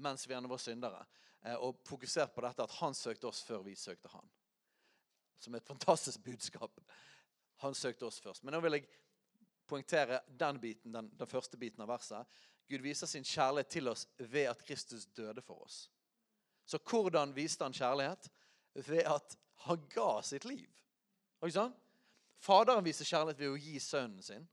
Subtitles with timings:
[0.00, 1.04] mens vi ennå var syndere,
[1.44, 4.30] eh, og fokusert på dette at han søkte oss før vi søkte han.
[5.40, 6.80] Som et fantastisk budskap.
[7.64, 8.44] Han søkte oss først.
[8.44, 8.88] Men nå vil jeg
[9.68, 12.40] poengtere den biten, den, den første biten av verset.
[12.70, 15.88] Gud viser sin kjærlighet til oss ved at Kristus døde for oss.
[16.66, 18.28] Så hvordan viste han kjærlighet?
[18.74, 20.68] Ved at han ga sitt liv.
[21.42, 21.76] Ikke sant?
[22.40, 24.46] Faderen viser kjærlighet ved å gi sønnen sin.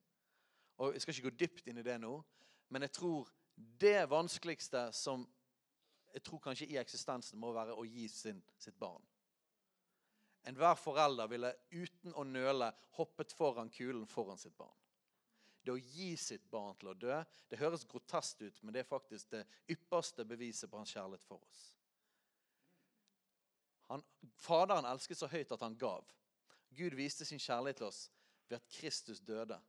[0.77, 2.13] Og Jeg skal ikke gå dypt inn i det nå,
[2.69, 3.29] men jeg tror
[3.81, 5.23] det vanskeligste som
[6.13, 9.03] jeg tror kanskje i eksistensen må være å gi sin, sitt barn.
[10.47, 14.75] Enhver forelder ville uten å nøle hoppet foran kulen foran sitt barn.
[15.63, 17.15] Det å gi sitt barn til å dø,
[17.51, 21.43] det høres grotesk ut, men det er faktisk det ypperste beviset på hans kjærlighet for
[21.43, 21.65] oss.
[23.91, 24.03] Han,
[24.39, 26.07] faderen elsket så høyt at han gav.
[26.75, 28.05] Gud viste sin kjærlighet til oss
[28.47, 29.59] ved at Kristus døde.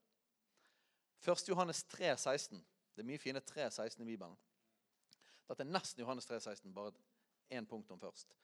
[1.26, 1.48] 1.
[1.50, 2.62] Johannes 3, 16.
[2.94, 4.38] Det er mye fine 3, 16 i Bibelen.
[5.48, 6.92] Dette er nesten Johannes 3, 16, bare
[7.48, 8.34] én punktum først.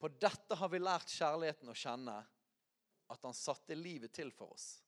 [0.00, 2.16] På dette har vi lært kjærligheten å kjenne,
[3.12, 4.78] at han satte livet til for oss.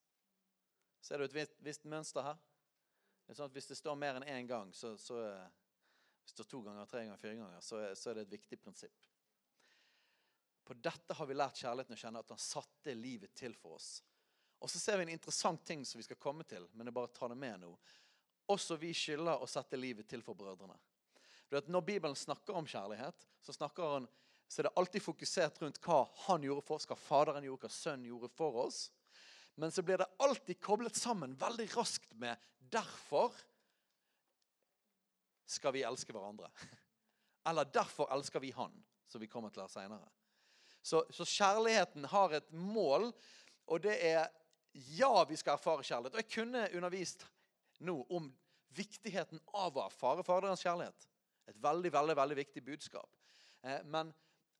[1.05, 2.39] Ser du et visst, mønster her?
[3.27, 6.41] Det er sånn at Hvis det står mer enn én gang, så, så hvis det
[6.41, 9.07] står to ganger, tre ganger, fire ganger, så, så er det et viktig prinsipp.
[10.67, 14.01] På dette har vi lært kjærligheten å kjenne, at han satte livet til for oss.
[14.59, 17.13] Og så ser vi en interessant ting som vi skal komme til, men jeg bare
[17.15, 17.71] tar det med nå.
[18.51, 20.79] Også vi skylder å sette livet til for brødrene.
[21.47, 24.09] For vet, Når Bibelen snakker om kjærlighet, så, han,
[24.49, 27.75] så er det alltid fokusert rundt hva han gjorde for oss, hva Faderen gjorde, hva
[27.75, 28.81] Sønnen gjorde for oss.
[29.57, 33.33] Men så blir det alltid koblet sammen veldig raskt med 'derfor
[35.47, 36.51] skal vi elske hverandre'.
[37.49, 40.09] Eller 'derfor elsker vi Han', som vi kommer til her seinere.
[40.83, 43.13] Så, så kjærligheten har et mål,
[43.67, 44.29] og det er
[44.73, 46.15] ja, vi skal erfare kjærlighet.
[46.15, 47.27] Og jeg kunne undervist
[47.79, 48.29] nå om
[48.77, 51.09] viktigheten av å erfare Faderens kjærlighet.
[51.47, 53.11] Et veldig, veldig, veldig viktig budskap.
[53.63, 54.13] Eh, men,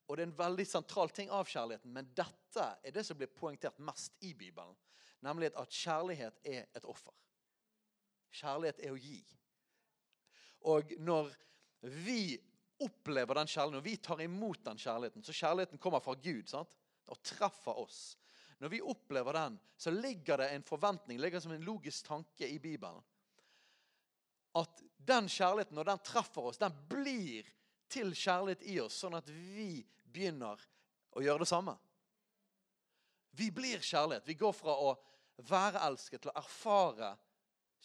[0.07, 3.31] og det er en veldig sentral ting av kjærligheten, men dette er det som blir
[3.31, 4.75] poengtert mest i Bibelen.
[5.25, 7.15] Nemlig at kjærlighet er et offer.
[8.37, 9.21] Kjærlighet er å gi.
[10.69, 11.31] Og når
[12.05, 12.37] vi
[12.83, 16.77] opplever den kjærligheten, når vi tar imot den kjærligheten, så kjærligheten kommer fra Gud sant?
[17.07, 18.17] og treffer oss.
[18.59, 22.57] Når vi opplever den, så ligger det en forventning, ligger som en logisk tanke i
[22.59, 22.99] Bibelen.
[24.57, 27.47] At den kjærligheten, når den treffer oss, den blir
[27.91, 29.81] til kjærlighet i oss, sånn at vi
[30.11, 30.61] begynner
[31.15, 31.77] å gjøre det samme.
[33.37, 34.27] Vi blir kjærlighet.
[34.27, 34.95] Vi går fra å
[35.47, 37.13] være elsket til å erfare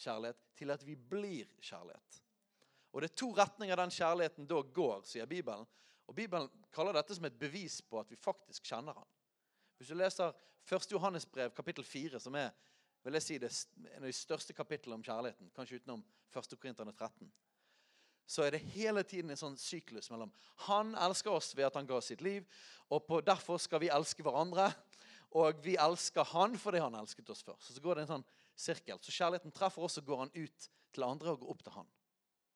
[0.01, 2.19] kjærlighet til at vi blir kjærlighet.
[2.93, 5.65] Og Det er to retninger den kjærligheten da går, sier Bibelen.
[6.09, 9.07] Og Bibelen kaller dette som et bevis på at vi faktisk kjenner han.
[9.77, 10.33] Hvis du leser
[10.69, 10.91] 1.
[10.91, 12.51] Johannes brev, kapittel 4, som er
[13.03, 13.51] vil jeg si, det
[13.93, 16.03] en av de største kapitlene om kjærligheten, kanskje utenom
[16.33, 16.55] 1.
[16.59, 17.31] Korinterne 13,
[18.25, 20.31] så er det hele tiden en sånn syklus mellom
[20.69, 22.45] Han elsker oss ved at han ga sitt liv,
[22.87, 24.69] og på, derfor skal vi elske hverandre.
[25.33, 27.71] Og vi elsker han fordi han elsket oss først.
[27.73, 28.99] Så går det en sånn sirkel.
[29.01, 31.89] Så kjærligheten treffer oss, og går han ut til andre og går opp til han.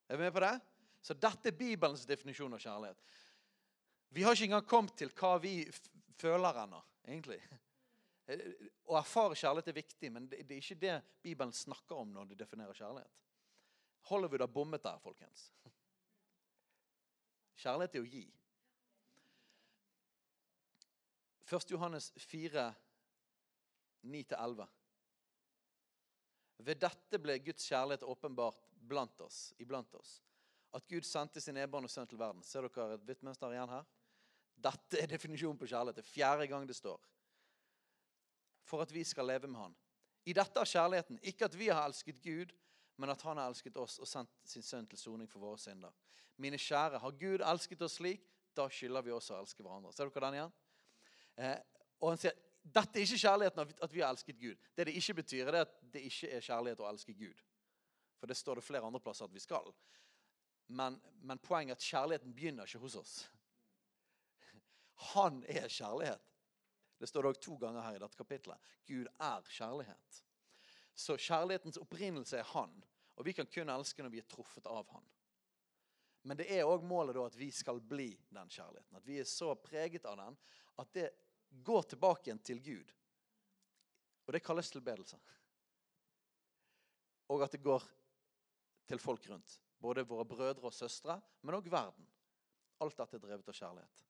[0.07, 0.53] Er vi med på det?
[1.01, 3.01] Så dette er Bibelens definisjon av kjærlighet.
[4.13, 5.55] Vi har ikke engang kommet til hva vi
[6.21, 7.41] føler ennå, egentlig.
[8.27, 12.39] Å erfare kjærlighet er viktig, men det er ikke det Bibelen snakker om når det
[12.41, 13.21] definerer kjærlighet.
[14.09, 15.47] Hollywood har bommet der, folkens.
[17.57, 18.25] Kjærlighet er å gi.
[21.47, 21.71] 1.
[21.71, 22.67] Johannes 4,
[24.03, 24.67] 9-11.
[26.67, 30.17] Ved dette ble Guds kjærlighet åpenbart blant oss, iblant oss.
[30.75, 32.43] At Gud sendte sin ebånd og sønn til verden.
[32.43, 33.87] Ser dere et hvitt mønster igjen her?
[34.67, 36.01] Dette er definisjonen på kjærlighet.
[36.01, 36.99] Det er fjerde gang det står.
[38.67, 39.75] For at vi skal leve med Han.
[40.27, 41.19] I dette er kjærligheten.
[41.23, 42.51] Ikke at vi har elsket Gud,
[42.97, 45.93] men at han har elsket oss og sendt sin sønn til soning for våre synder.
[46.37, 48.25] Mine kjære, har Gud elsket oss slik,
[48.57, 49.93] da skylder vi også å elske hverandre.
[49.93, 50.53] Ser dere den igjen?
[51.37, 51.57] Eh,
[52.01, 52.35] og han sier
[52.67, 54.65] dette er ikke kjærligheten at vi har elsket Gud.
[54.75, 57.43] Det det ikke betyr, er at det ikke er kjærlighet å elske Gud.
[58.19, 59.71] For det står det flere andre plasser at vi skal.
[60.67, 63.13] Men, men poenget er at kjærligheten begynner ikke hos oss.
[65.13, 66.26] Han er kjærlighet.
[66.97, 68.71] Det står det òg to ganger her i dette kapitlet.
[68.87, 70.21] Gud er kjærlighet.
[70.97, 72.73] Så kjærlighetens opprinnelse er Han.
[73.17, 75.05] Og vi kan kun elske når vi er truffet av Han.
[76.27, 78.97] Men det er òg målet da at vi skal bli den kjærligheten.
[78.97, 80.37] At vi er så preget av den
[80.81, 81.11] at det
[81.63, 82.91] går tilbake igjen til Gud.
[84.27, 85.19] Og det kalles tilbedelse.
[87.31, 87.85] Og at det går
[88.87, 89.55] til folk rundt.
[89.79, 92.07] Både våre brødre og søstre, men òg verden.
[92.81, 94.06] Alt dette er drevet av kjærlighet.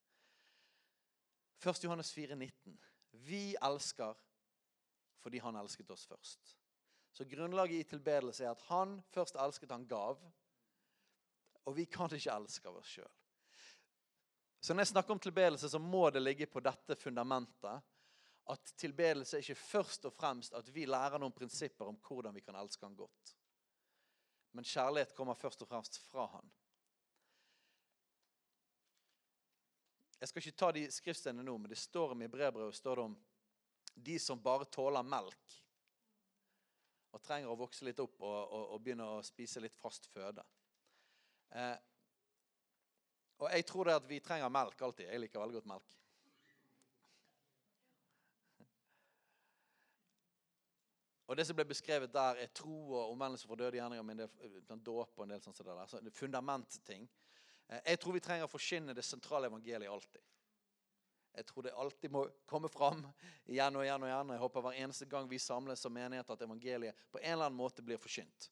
[1.66, 1.84] 1.
[1.84, 2.78] Johannes 4, 19.
[3.12, 4.16] Vi elsker
[5.22, 6.54] fordi han elsket oss først.
[7.12, 10.22] Så grunnlaget i tilbedelse er at han først elsket, han gav.
[11.66, 13.14] Og vi kan ikke elske av oss sjøl.
[14.62, 17.82] Så når jeg snakker om tilbedelse, så må det ligge på dette fundamentet.
[18.48, 22.46] At tilbedelse er ikke først og fremst at vi lærer noen prinsipper om hvordan vi
[22.46, 23.34] kan elske han godt.
[24.56, 26.54] Men kjærlighet kommer først og fremst fra han.
[30.18, 33.08] Jeg skal ikke ta de skriftstedene nå, men det står om i brevbrevet står det
[33.12, 33.18] om
[34.08, 35.58] de som bare tåler melk
[37.14, 40.44] og trenger å vokse litt opp og, og, og begynne å spise litt fast føde.
[41.54, 41.78] Eh,
[43.38, 45.08] og jeg tror det at vi trenger melk alltid.
[45.08, 45.96] Jeg liker veldig godt melk.
[51.28, 54.22] Og Det som ble beskrevet der, er tro og omvendelse fra døde gjerninger med en
[54.24, 55.82] del eh, dåp og en del sånt der.
[55.92, 57.04] Så fundamentting.
[57.04, 57.27] Eh,
[57.68, 60.22] jeg tror vi trenger å forkynne det sentrale evangeliet alltid.
[61.38, 63.04] Jeg tror det alltid må komme fram
[63.46, 64.32] igjen og igjen og igjen.
[64.34, 67.60] Jeg håper hver eneste gang vi samles som menighet, at evangeliet på en eller annen
[67.60, 68.48] måte blir forkynt.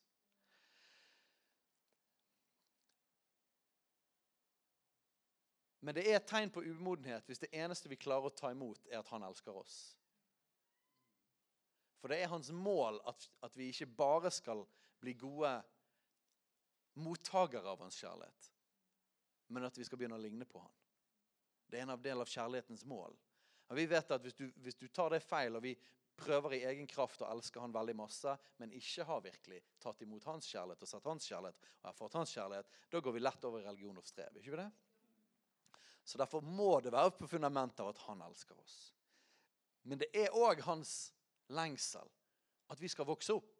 [5.85, 8.87] Men det er et tegn på umodenhet hvis det eneste vi klarer å ta imot,
[8.89, 9.77] er at han elsker oss.
[12.01, 14.61] For det er hans mål at, at vi ikke bare skal
[15.01, 15.51] bli gode
[17.01, 18.49] mottakere av hans kjærlighet,
[19.47, 20.73] men at vi skal begynne å ligne på han.
[21.69, 23.15] Det er en del av kjærlighetens mål.
[23.69, 25.73] Og vi vet at hvis du, hvis du tar det feil, og vi
[26.15, 30.27] prøver i egen kraft å elske han veldig masse, men ikke har virkelig tatt imot
[30.29, 33.61] hans kjærlighet og sett hans kjærlighet, og fått hans kjærlighet, da går vi lett over
[33.61, 34.37] i religion og strev.
[34.37, 34.69] ikke vi det?
[36.05, 38.77] Så derfor må det være på fundamentet av at han elsker oss.
[39.89, 41.11] Men det er òg hans
[41.49, 42.07] lengsel
[42.69, 43.51] at vi skal vokse opp.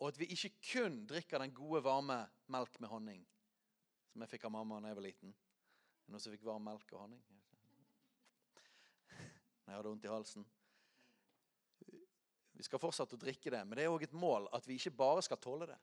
[0.00, 2.18] Og at vi ikke kun drikker den gode, varme
[2.52, 3.22] melk med honning
[4.14, 5.32] som jeg fikk av mamma da jeg var liten.
[6.06, 7.22] Noen som fikk varm melk og honning?
[9.64, 10.44] Når jeg hadde vondt i halsen.
[12.54, 14.94] Vi skal fortsette å drikke det, men det er òg et mål at vi ikke
[14.94, 15.78] bare skal tåle det.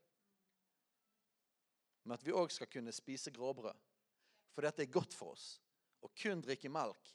[2.05, 3.83] Men at vi òg skal kunne spise gråbrød
[4.55, 5.57] for dette er godt for oss.
[5.99, 7.11] Å kun drikke melk,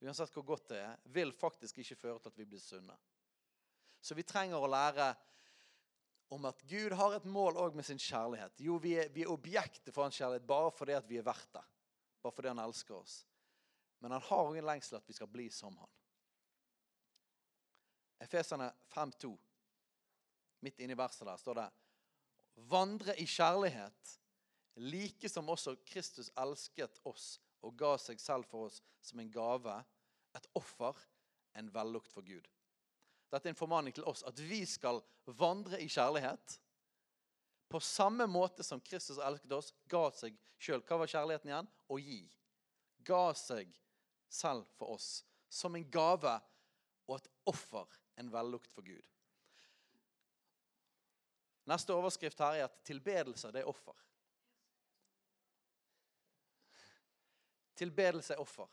[0.00, 2.96] uansett hvor godt det er, vil faktisk ikke føre til at vi blir sunne.
[4.00, 5.12] Så vi trenger å lære
[6.28, 8.60] om at Gud har et mål òg med sin kjærlighet.
[8.60, 11.52] Jo, vi er, vi er objektet for hans kjærlighet bare fordi at vi er verdt
[11.56, 11.64] det.
[12.22, 13.22] Bare fordi han elsker oss.
[14.00, 15.90] Men han har ingen en lengsel at vi skal bli som han.
[18.20, 19.32] Efesene 5,2.
[20.66, 21.68] Midt inni verset der står det
[22.68, 24.18] Vandre i kjærlighet
[24.78, 29.74] like som også Kristus elsket oss og ga seg selv for oss som en gave,
[30.36, 30.98] et offer,
[31.58, 32.46] en vellukt for Gud.
[33.28, 35.02] Dette er en formaning til oss at vi skal
[35.38, 36.58] vandre i kjærlighet.
[37.68, 40.80] På samme måte som Kristus elsket oss, ga seg sjøl.
[40.88, 41.68] Hva var kjærligheten igjen?
[41.68, 42.22] Å gi.
[43.04, 43.74] Ga seg
[44.28, 45.10] selv for oss
[45.48, 46.32] som en gave
[47.08, 47.86] og et offer,
[48.20, 49.04] en vellukt for Gud.
[51.68, 53.96] Neste overskrift her er at tilbedelse det er offer.
[57.76, 58.68] Tilbedelse er offer.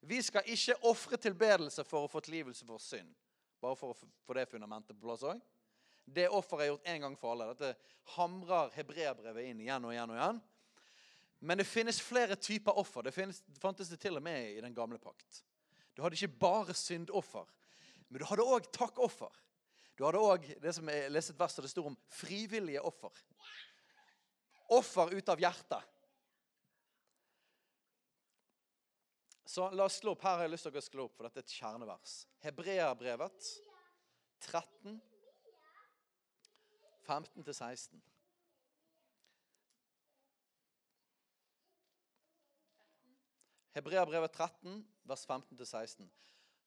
[0.00, 3.10] Vi skal ikke ofre tilbedelse for å få tilgivelse for synd.
[3.62, 5.40] Bare for å få det fundamentet på plass òg.
[6.08, 7.50] Det offeret er gjort en gang for alle.
[7.52, 7.74] Dette
[8.14, 10.40] hamrer hebreerbrevet inn igjen og igjen og igjen.
[11.38, 13.04] Men det finnes flere typer offer.
[13.06, 15.42] Det, finnes, det fantes det til og med i den gamle pakt.
[15.94, 17.46] Du hadde ikke bare syndoffer,
[18.08, 19.34] men du hadde òg takkoffer.
[19.98, 23.10] Du hadde òg det som jeg leste et vers der det står om frivillige offer.
[24.78, 25.94] Offer ut av hjertet.
[29.48, 30.24] Så la oss slå opp.
[30.26, 32.14] Her har jeg lyst til å slå opp, for dette er et kjernevers.
[32.44, 33.46] Hebreabrevet
[34.44, 34.98] 13,
[37.06, 38.02] 15-16.
[43.78, 46.12] Hebreabrevet 13, vers 15-16.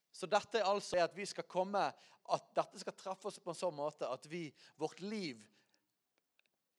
[0.10, 1.86] Så dette er altså at vi skal komme,
[2.34, 4.48] at dette skal treffe oss på en sånn måte at vi,
[4.82, 5.38] vårt liv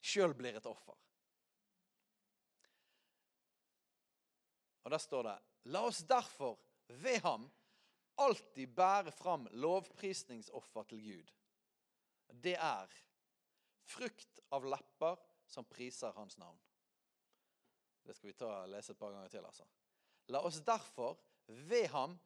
[0.02, 0.98] sjøl blir et offer.
[4.82, 7.50] Og der står det La oss derfor ved ham
[8.20, 11.30] alltid bære fram lovprisningsoffer til Gud.
[12.42, 12.90] Det er
[13.86, 16.58] frukt av lepper som priser hans navn.
[18.02, 19.44] Det skal vi ta og lese et par ganger til.
[19.46, 19.66] altså.
[20.28, 22.18] La oss derfor ved ham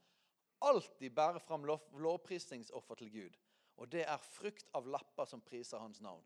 [0.65, 3.37] alltid bære fram lov, lovprisningsoffer til Gud.
[3.77, 6.25] Og det er frukt av lepper som priser hans navn.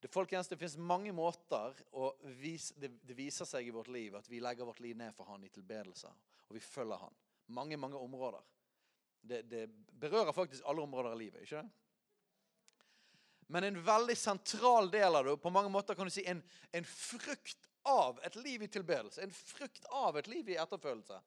[0.00, 4.16] Det, folkens, det finnes mange måter å vise, det, det, viser seg i vårt liv
[4.16, 6.12] at vi legger vårt liv ned for han i tilbedelse.
[6.50, 7.14] Og vi følger han.
[7.54, 8.42] Mange, mange områder.
[9.20, 9.66] Det, det
[10.00, 11.44] berører faktisk alle områder av livet.
[11.44, 11.70] ikke det?
[13.50, 16.86] Men en veldig sentral del av det, på mange måter kan du si en, en
[16.86, 21.18] frukt av et liv i tilbedelse, en frukt av et liv i etterfølgelse,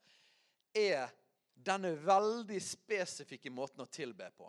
[0.80, 1.12] er
[1.53, 4.48] denne veldig spesifikke måten å tilbe på.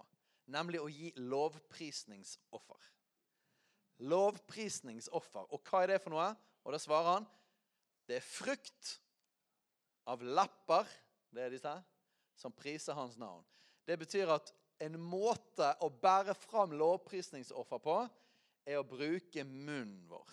[0.55, 2.91] Nemlig å gi lovprisningsoffer.
[4.07, 5.51] Lovprisningsoffer.
[5.51, 6.31] Og hva er det for noe?
[6.65, 7.29] Og da svarer han
[8.07, 8.99] det er frukt
[10.11, 10.89] av lepper,
[11.35, 11.73] det er disse,
[12.37, 13.45] som priser hans navn.
[13.87, 17.99] Det betyr at en måte å bære fram lovprisningsoffer på,
[18.65, 20.33] er å bruke munnen vår.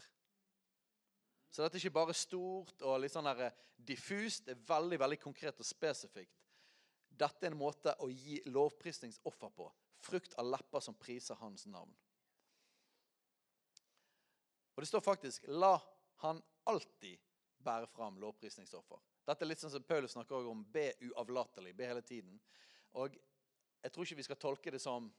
[1.51, 4.45] Så dette er ikke bare stort og litt sånn der diffust.
[4.47, 6.37] Det er veldig veldig konkret og spesifikt.
[7.11, 9.67] Dette er en måte å gi lovprisningsoffer på.
[10.01, 11.91] Frukt av lepper som priser hans navn.
[14.71, 15.77] Og det står faktisk 'la
[16.23, 17.19] han alltid
[17.59, 19.10] bære fram lovprisningsoffer'.
[19.27, 22.39] Dette er litt sånn som Paulus snakker om be uavlatelig, be hele tiden.
[22.97, 23.17] Og
[23.81, 25.09] jeg tror ikke vi skal tolke det som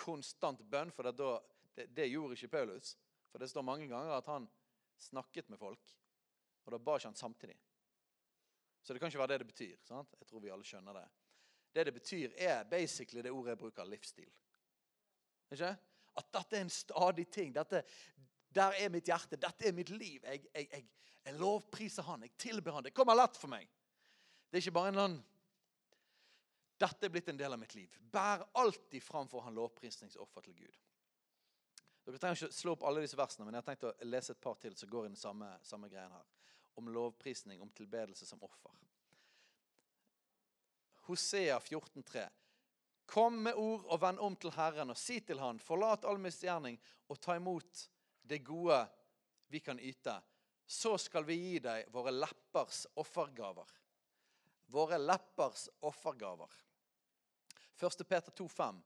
[0.00, 1.30] konstant bønn, for det,
[1.76, 2.94] det, det gjorde ikke Paulus.
[3.30, 4.48] For det står mange ganger at han
[5.00, 5.92] snakket med folk,
[6.66, 7.56] og da ba ikke han samtidig.
[8.82, 9.76] Så det kan ikke være det det betyr.
[9.84, 10.14] sant?
[10.20, 11.06] Jeg tror vi alle skjønner det.
[11.74, 14.30] Det det betyr, er basically det ordet jeg bruker, livsstil.
[15.52, 15.74] Ikke?
[16.16, 17.52] At dette er en stadig ting.
[17.54, 17.82] Dette,
[18.54, 19.38] der er mitt hjerte.
[19.38, 20.24] Dette er mitt liv.
[20.24, 20.86] Jeg, jeg, jeg,
[21.24, 22.22] jeg lovpriser Han.
[22.26, 22.86] Jeg tilber Han.
[22.86, 23.68] Det kommer lett for meg.
[24.50, 25.20] Det er ikke bare en sånn
[26.80, 27.96] Dette er blitt en del av mitt liv.
[28.00, 30.78] Bær alltid framfor Han lovprisningsoffer til Gud.
[32.06, 34.40] Dere trenger ikke slå opp alle disse versene, men jeg har tenkt å lese et
[34.42, 36.24] par til som går i den samme, samme greien her.
[36.80, 38.72] Om lovprisning, om tilbedelse som offer.
[41.10, 42.24] Hosea 14,3.
[43.10, 46.78] Kom med ord og vend om til Herren og si til Han, forlat all misgjerning
[47.10, 47.84] og ta imot
[48.22, 48.80] det gode
[49.50, 50.20] vi kan yte.
[50.66, 53.66] Så skal vi gi deg våre leppers offergaver.
[54.70, 56.52] Våre leppers offergaver.
[57.80, 58.04] 1.
[58.08, 58.78] Peter 2,5.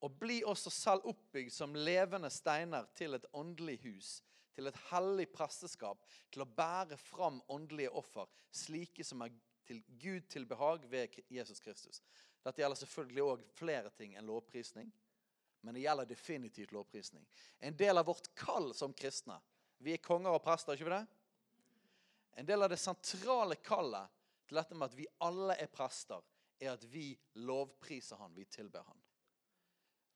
[0.00, 4.12] Og bli også selv oppbygd som levende steiner til et åndelig hus,
[4.54, 9.34] til et hellig presteskap, til å bære fram åndelige offer, slike som er
[9.68, 12.00] til Gud til behag ved Jesus Kristus.
[12.44, 14.88] Dette gjelder selvfølgelig òg flere ting enn lovprisning.
[15.60, 17.26] Men det gjelder definitivt lovprisning.
[17.58, 19.40] En del av vårt kall som kristne
[19.78, 21.06] Vi er konger og prester, ikke vi det?
[22.38, 24.10] En del av det sentrale kallet
[24.48, 26.22] til dette med at vi alle er prester,
[26.58, 29.04] er at vi lovpriser Han, vi tilber Han.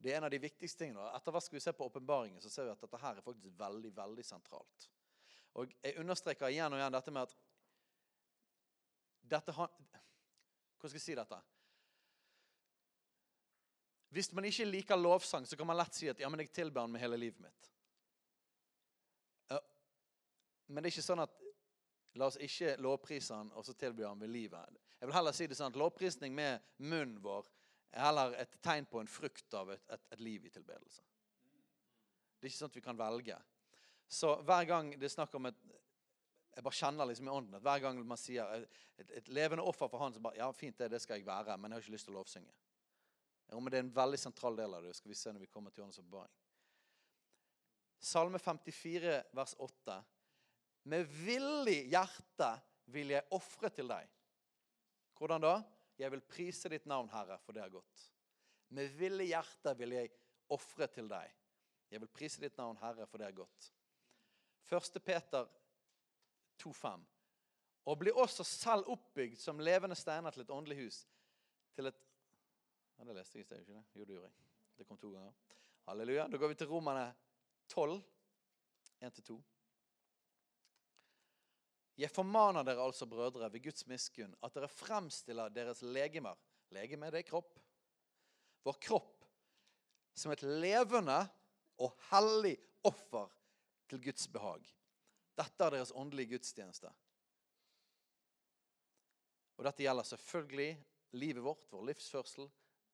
[0.02, 1.04] Det er en av de viktigste tingene.
[1.14, 3.54] Etter hvert skal vi se på åpenbaringen, så ser vi at dette her er faktisk
[3.58, 4.88] veldig, veldig sentralt.
[5.54, 7.36] Og Jeg understreker igjen og igjen dette med at
[9.22, 11.38] dette Hvordan skal jeg si dette?
[14.12, 16.84] Hvis man ikke liker lovsang, så kan man lett si at ja, men jeg tilber
[16.84, 17.70] han med hele livet mitt.
[20.72, 21.40] Men det er ikke sånn at
[22.20, 24.80] la oss ikke lovprise han og så tilby han med livet.
[25.00, 27.48] Jeg vil heller si det sånn at Lovprisning med munnen vår
[27.92, 31.02] er heller et tegn på en frukt av et, et, et liv i tilbedelse.
[32.38, 33.38] Det er ikke sånn at vi kan velge.
[34.08, 35.58] Så hver gang det er snakk om et
[36.52, 38.50] jeg bare kjenner liksom i ånden at hver gang man sier
[39.00, 41.56] et, et levende offer for han, så bare Ja, fint, det, det skal jeg være,
[41.56, 42.52] men jeg har ikke lyst til å lovsynge.
[43.52, 44.94] Men Det er en veldig sentral del av det.
[44.96, 46.32] skal vi se når vi kommer til Johannes' åpenbaring.
[48.00, 50.04] Salme 54, vers 8.
[50.84, 52.48] Med villig hjerte
[52.90, 54.08] vil jeg ofre til deg.
[55.18, 55.62] Hvordan da?
[55.98, 58.08] Jeg vil prise ditt navn, Herre, for det er godt.
[58.74, 60.10] Med villig hjerte vil jeg
[60.50, 61.30] ofre til deg.
[61.92, 63.68] Jeg vil prise ditt navn, Herre, for det er godt.
[64.72, 65.02] 1.
[65.04, 65.46] Peter
[66.62, 67.04] 2,5.
[67.84, 71.02] Og bli også selv oppbygd som levende steiner til et åndelig hus.
[71.76, 72.00] Til et
[72.98, 73.84] ja, Det leste jeg i sted, ikke det?
[73.94, 74.50] Jo, det gjorde jeg.
[74.78, 75.32] Det kom to ganger.
[75.86, 76.28] Halleluja.
[76.28, 77.08] Da går vi til Romerne
[77.68, 77.98] 12,
[79.02, 79.40] 1-2.
[82.02, 86.38] Jeg formaner dere altså, brødre, ved Guds miskunn, at dere fremstiller deres legemer
[86.72, 87.58] Legeme, det er kropp.
[88.64, 89.26] Vår kropp
[90.16, 91.18] som et levende
[91.82, 92.54] og hellig
[92.86, 93.28] offer
[93.90, 94.64] til Guds behag.
[95.36, 96.90] Dette er deres åndelige gudstjeneste.
[99.56, 100.70] Og dette gjelder selvfølgelig
[101.20, 102.48] livet vårt, vår livsførsel,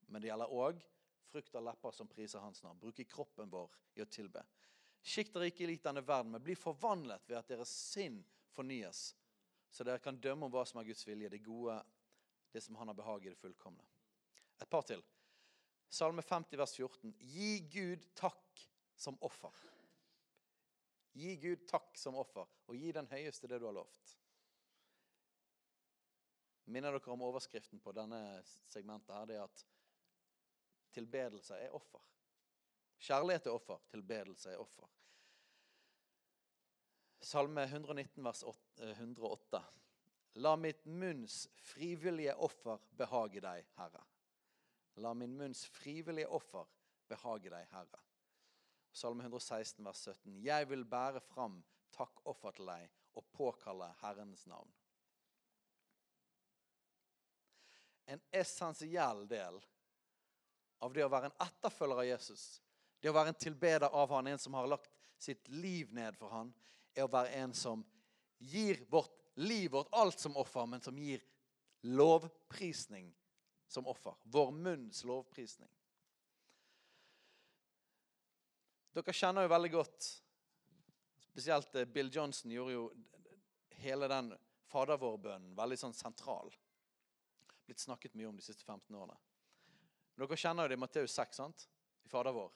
[0.09, 0.81] Men det gjelder òg
[1.29, 2.81] frukt av lepper som priser hans navn.
[2.81, 4.43] Bruke kroppen vår i å tilbe.
[5.05, 8.19] Skikk dere ikke lik denne verden, men bli forvandlet ved at deres sinn
[8.55, 9.13] fornyes,
[9.71, 11.77] så dere kan dømme om hva som er Guds vilje, det gode,
[12.53, 13.85] det som han har behag i, det fullkomne.
[14.59, 15.05] Et par til.
[15.89, 17.15] Salme 50, vers 14.
[17.21, 18.65] Gi Gud takk
[18.99, 19.55] som offer.
[21.19, 24.17] Gi Gud takk som offer, og gi den høyeste det du har lovt.
[26.69, 28.21] Minner dere om overskriften på denne
[28.69, 29.15] segmentet?
[29.15, 29.65] her, Det er at
[30.93, 32.03] tilbedelse er offer.
[32.99, 34.89] Kjærlighet er offer, tilbedelse er offer.
[37.21, 39.63] Salme 119, vers 108.
[40.39, 44.05] La mitt munns frivillige offer behage deg, Herre.
[45.03, 46.67] La min munns frivillige offer
[47.11, 48.03] behage deg, Herre.
[48.93, 50.39] Salme 116, vers 17.
[50.45, 51.61] Jeg vil bære fram
[51.95, 54.71] takkoffer til deg og påkalle Herrens navn.
[58.09, 59.59] En essensiell del
[60.79, 62.45] av det å være en etterfølger av Jesus,
[63.01, 66.33] det å være en tilbeder av han, en som har lagt sitt liv ned for
[66.35, 66.53] han,
[66.95, 67.83] er å være en som
[68.39, 71.23] gir vårt liv, vårt alt som offer, men som gir
[71.87, 73.11] lovprisning
[73.69, 74.15] som offer.
[74.23, 75.71] Vår munns lovprisning.
[78.95, 80.09] Dere kjenner jo veldig godt
[81.29, 82.87] Spesielt eh, Bill Johnson gjorde jo
[83.79, 84.33] hele den
[84.67, 86.51] Fader vår-bønnen veldig sånn sentral.
[87.63, 89.15] Blitt snakket mye om de siste 15 årene.
[90.19, 91.65] Men dere kjenner jo det i Matteus 6, sant?
[92.03, 92.51] I Fader vår.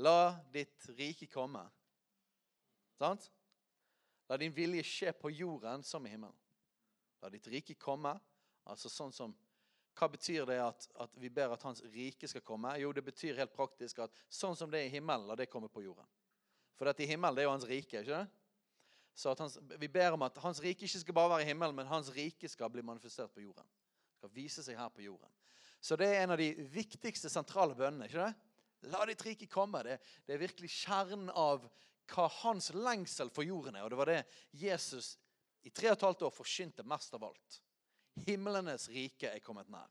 [0.00, 1.66] La ditt rike komme.
[2.96, 3.28] Sant?
[4.30, 6.36] La din vilje skje på jorden som i himmelen.
[7.20, 8.14] La ditt rike komme.
[8.64, 9.34] Altså sånn som
[9.92, 12.72] hva betyr det at, at, vi ber at Hans rike skal komme?
[12.80, 15.68] Jo, det betyr helt praktisk at sånn som det er i himmelen, la det komme
[15.68, 16.08] på jorden.
[16.78, 18.00] For dette i himmelen det er jo Hans rike.
[18.00, 18.24] ikke det?
[19.12, 21.86] Så hans, Vi ber om at Hans rike ikke skal bare være i himmelen, men
[21.86, 23.68] Hans rike skal bli manifestert på jorden.
[24.16, 25.28] Skal vise seg her på jorden.
[25.82, 28.06] Så det er en av de viktigste sentrale bønnene.
[28.06, 28.90] ikke det?
[28.94, 29.82] La ditt rike komme.
[29.82, 31.66] Det, det er virkelig kjernen av
[32.12, 33.84] hva hans lengsel for jorden er.
[33.84, 34.22] Og det var det
[34.62, 35.16] Jesus
[35.66, 37.60] i tre og et halvt år forsynte mest av alt
[38.26, 39.88] himlenes rike er kommet nær.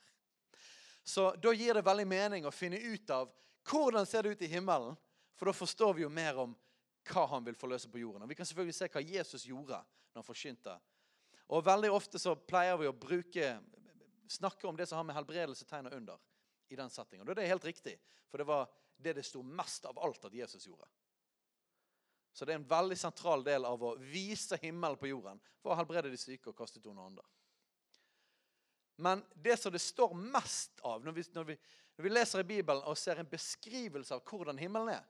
[1.03, 3.31] Så da gir det veldig mening å finne ut av
[3.67, 4.97] hvordan ser det ut i himmelen.
[5.37, 6.53] For da forstår vi jo mer om
[7.09, 8.23] hva han vil forløse på jorden.
[8.23, 10.75] Og Vi kan selvfølgelig se hva Jesus gjorde når han forsynte.
[11.51, 13.55] Og veldig ofte så pleier vi å bruke,
[14.31, 16.19] snakke om det som har med helbredelse, tegn og under
[16.71, 17.27] i den settingen.
[17.27, 17.97] Og det er helt riktig,
[18.31, 18.69] for det var
[19.01, 20.87] det det sto mest av alt at Jesus gjorde.
[22.33, 25.79] Så det er en veldig sentral del av å vise himmelen på jorden for å
[25.81, 27.25] helbrede de syke og kaste ut noen ånder.
[29.01, 31.55] Men det som det står mest av når vi, når, vi,
[31.97, 35.07] når vi, leser i Bibelen og ser en beskrivelse av hvordan himmelen er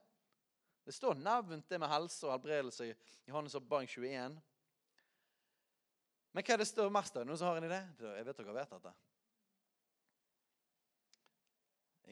[0.82, 2.94] Det står nevnt det med helse og helbredelse i
[3.28, 4.40] Johannes oppbaring 21.
[6.32, 7.26] Men hva er det står mest av?
[7.28, 7.78] Noen som har en idé?
[8.00, 8.94] Jeg vet dere vet dette.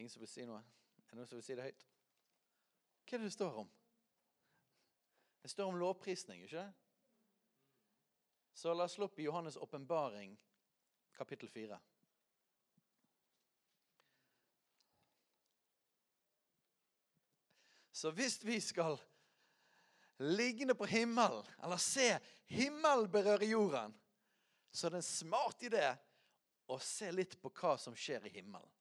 [0.01, 0.63] Ingen som vil si noe?
[1.05, 1.83] Er det noen som vil si det høyt?
[3.05, 3.67] Hva er det det står om?
[5.43, 6.65] Det står om lovprisning, ikke
[8.57, 10.39] Så la oss slå opp i Johannes' åpenbaring
[11.13, 11.79] kapittel 4.
[17.93, 18.97] Så hvis vi skal
[20.17, 22.15] liggende på himmelen, eller se
[22.49, 23.93] himmelen berøre jorden,
[24.71, 25.87] så er det en smart idé
[26.73, 28.80] å se litt på hva som skjer i himmelen.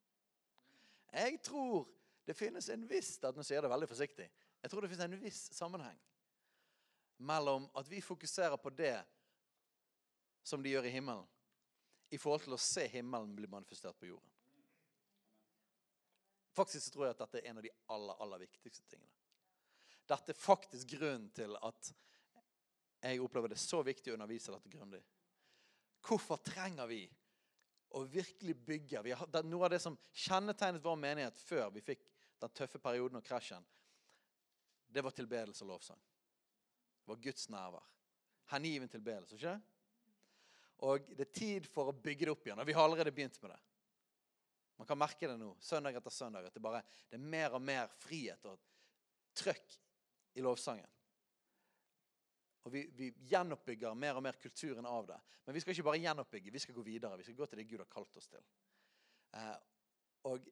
[1.12, 1.88] Jeg tror
[2.26, 4.28] det finnes en viss nå sier det veldig forsiktig,
[4.62, 5.98] jeg tror det finnes en viss sammenheng
[7.20, 8.96] mellom at vi fokuserer på det
[10.44, 11.26] som de gjør i himmelen,
[12.10, 14.36] i forhold til å se himmelen bli manifestert på jorden.
[16.56, 19.12] Faktisk tror jeg at dette er en av de aller, aller viktigste tingene.
[20.10, 21.92] Dette er faktisk grunnen til at
[23.04, 25.02] jeg opplever det så viktig å undervise dette grundig.
[26.04, 27.04] Hvorfor trenger vi
[27.96, 29.02] å virkelig bygge?
[29.06, 32.06] Vi har, noe av det som kjennetegnet vår menighet før vi fikk
[32.40, 33.66] den tøffe perioden og krasjen,
[34.90, 36.00] det var tilbedelse og lovsang.
[37.02, 37.90] Det var Guds nærvær.
[38.50, 39.36] Hengiven tilbedelse.
[39.36, 39.58] ikke?
[40.90, 42.62] Og det er tid for å bygge det opp igjen.
[42.62, 43.60] Og vi har allerede begynt med det.
[44.80, 46.80] Man kan merke det nå, søndag etter søndag, at det, bare,
[47.12, 48.62] det er mer og mer frihet og
[49.36, 49.76] trøkk
[50.40, 50.88] i lovsangen.
[52.68, 55.18] Og vi, vi, gjenoppbygger mer og mer kulturen av det.
[55.46, 57.18] Men vi skal ikke bare gjenoppbygge, vi skal gå videre.
[57.18, 58.44] Vi skal gå til det Gud har kalt oss til.
[59.38, 59.56] Eh,
[60.28, 60.50] og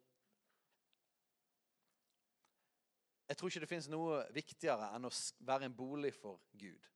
[3.28, 5.12] jeg tror ikke det finnes noe viktigere enn å
[5.50, 6.88] være en bolig for Gud.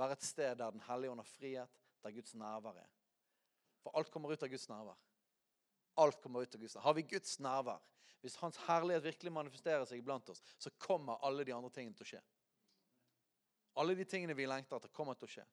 [0.00, 2.90] Være et sted der Den hellige ånd har frihet, der Guds nærvær er.
[3.84, 4.96] For alt kommer ut av Guds nærvær.
[6.00, 6.86] Alt kommer ut av Guds nærvær.
[6.86, 7.82] Har vi Guds nærvær,
[8.20, 12.06] hvis Hans herlighet virkelig manifesterer seg iblant oss, så kommer alle de andre tingene til
[12.06, 12.22] å skje.
[13.78, 15.44] Alle de tingene vi lengter etter, kommer til å skje.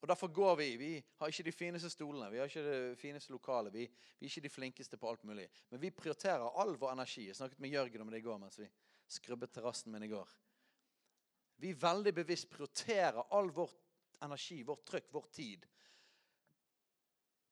[0.00, 0.66] Og Derfor går vi.
[0.76, 3.72] Vi har ikke de fineste stolene, vi har ikke det fineste lokalet.
[3.74, 3.86] Vi,
[4.18, 5.48] vi er ikke de flinkeste på alt mulig.
[5.70, 7.24] Men vi prioriterer all vår energi.
[7.26, 8.68] Jeg snakket med Jørgen om det i går mens vi
[9.16, 10.28] skrubbet terrassen min i går.
[11.56, 13.72] Vi veldig bevisst prioriterer all vår
[14.22, 15.66] energi, vårt trykk, vår tid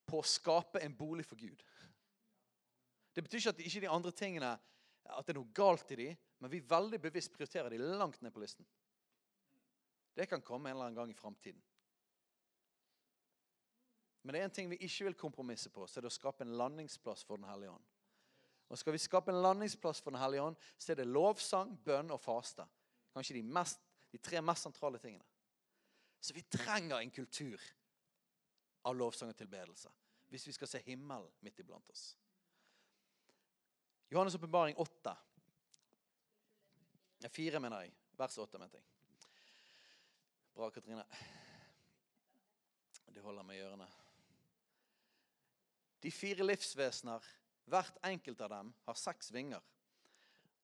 [0.04, 1.62] på å skape en bolig for Gud.
[3.14, 4.52] Det betyr ikke at ikke de andre tingene
[5.04, 6.08] at det er noe galt i de,
[6.40, 8.66] men vi veldig bevisst prioriterer de langt ned på listen.
[10.14, 11.60] Det kan komme en eller annen gang i framtiden.
[14.22, 16.46] Men det er en ting vi ikke vil kompromisse på, så er det å skape
[16.46, 17.90] en landingsplass for Den hellige ånd.
[18.72, 22.14] Og Skal vi skape en landingsplass for Den hellige ånd, så er det lovsang, bønn
[22.14, 22.64] og faste.
[23.12, 25.26] Kanskje de, mest, de tre mest sentrale tingene.
[26.24, 27.60] Så vi trenger en kultur
[28.88, 29.92] av lovsang og tilbedelse
[30.32, 32.14] hvis vi skal se himmelen midt iblant oss.
[34.14, 35.16] Johannes' åpenbaring 8.
[37.28, 37.92] 4, mener jeg.
[38.14, 38.84] Vers 8, mente jeg.
[40.54, 41.02] Bra, Katrine.
[43.10, 43.88] Det holder med i ørene.
[46.02, 47.26] De fire livsvesener,
[47.66, 49.66] hvert enkelt av dem, har seks vinger.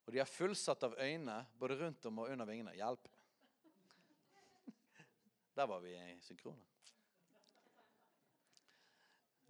[0.06, 2.76] Og de er fullsatt av øyne både rundt om og under vingene.
[2.78, 3.10] Hjelp!
[5.58, 6.62] Der var vi synkrone.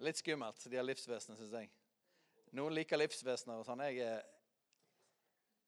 [0.01, 1.69] Litt skummelt, de har livsvesenet, syns jeg.
[2.59, 3.83] Noen liker livsvesener og sånn.
[3.87, 4.23] Jeg,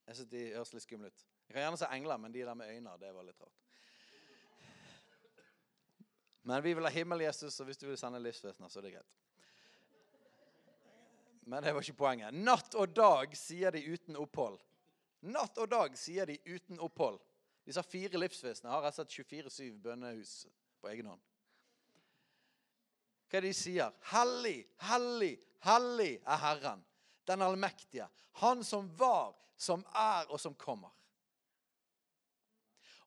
[0.08, 1.26] jeg syns de høres litt skumle ut.
[1.46, 3.58] Jeg kan gjerne se engler, men de der med øyne, det var litt rart.
[6.42, 9.18] Men vi vil ha himmel-Jesus, og hvis du vil sende livsvesener, så er det greit.
[11.46, 12.34] Men det var ikke poenget.
[12.34, 14.58] Natt og dag sier de uten opphold.
[15.30, 17.20] Natt og dag sier de uten opphold.
[17.66, 20.32] Disse fire livsvesenene har rett og slett 24-7 bønnehus
[20.82, 21.22] på egen hånd.
[23.32, 23.92] Hva de sier?
[24.12, 26.82] Hellig, hellig, hellig er Herren,
[27.24, 28.08] den allmektige.
[28.44, 30.92] Han som var, som er og som kommer.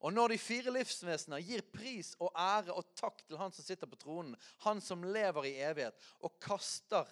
[0.05, 3.89] Og når de fire livsvesener gir pris og ære og takk til han som sitter
[3.89, 4.35] på tronen,
[4.65, 7.09] han som lever i evighet, og kaster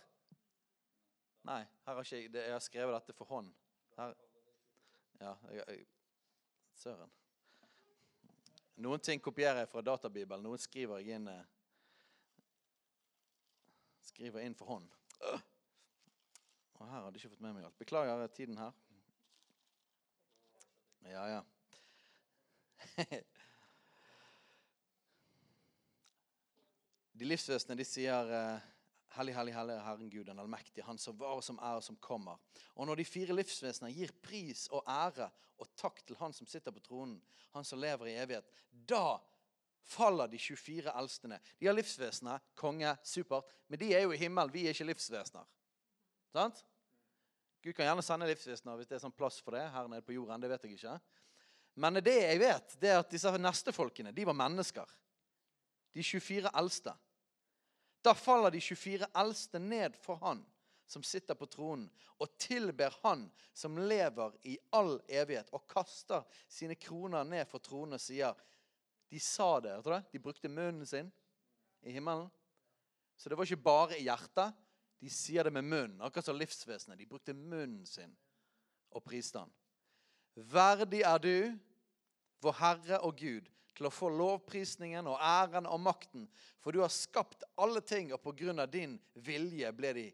[1.44, 3.50] Nei, her har ikke jeg, jeg har skrevet dette for hånd.
[3.98, 4.14] Her.
[5.20, 5.82] Ja, jeg, jeg,
[6.80, 7.12] Søren.
[8.80, 11.50] Noen ting kopierer jeg fra databibelen, noen skriver jeg inn eh,
[14.04, 14.90] Skriver inn for hånd.
[16.74, 17.80] Og her hadde jeg ikke fått med meg alt.
[17.80, 18.74] Beklager tiden her.
[21.08, 21.42] Ja, ja.
[27.14, 28.70] De livsvesenene de sier eh,
[29.14, 32.00] Hellig, hellig, hellig er Herren Gud, den allmektige, Han som var, som er, og som
[32.02, 32.40] kommer.
[32.74, 35.28] Og når de fire livsvesenene gir pris og ære
[35.62, 37.22] og takk til Han som sitter på tronen,
[37.54, 38.50] Han som lever i evighet,
[38.90, 39.20] da
[39.84, 41.40] faller de 24 eldstene.
[41.60, 44.54] De har livsvesener, konge, supert, men de er jo i himmelen.
[44.54, 45.48] Vi er ikke livsvesener.
[46.34, 46.64] Sant?
[47.64, 50.16] Gud kan gjerne sende livsvesener hvis det er sånn plass for det her nede på
[50.18, 50.42] jorden.
[50.42, 50.98] det vet jeg ikke.
[51.80, 54.90] Men det jeg vet, det er at disse neste folkene, de var mennesker.
[55.94, 56.94] De 24 eldste.
[58.04, 60.44] Da faller de 24 eldste ned for han
[60.86, 61.88] som sitter på tronen,
[62.20, 67.98] og tilber han som lever i all evighet, og kaster sine kroner ned for tronen
[67.98, 68.36] og sier
[69.14, 70.04] De sa det, vet du det?
[70.12, 71.12] De brukte munnen sin
[71.86, 72.32] i himmelen.
[73.16, 74.56] Så det var ikke bare i hjertet.
[74.98, 76.98] De sier det med munnen, akkurat som livsvesenet.
[76.98, 78.16] De brukte munnen sin
[78.90, 79.52] og priste han.
[80.34, 81.36] Verdig er du,
[82.42, 86.26] vår Herre og Gud, til å få lovprisningen og æren og makten.
[86.58, 90.08] For du har skapt alle ting, og på grunn av din vilje ble de,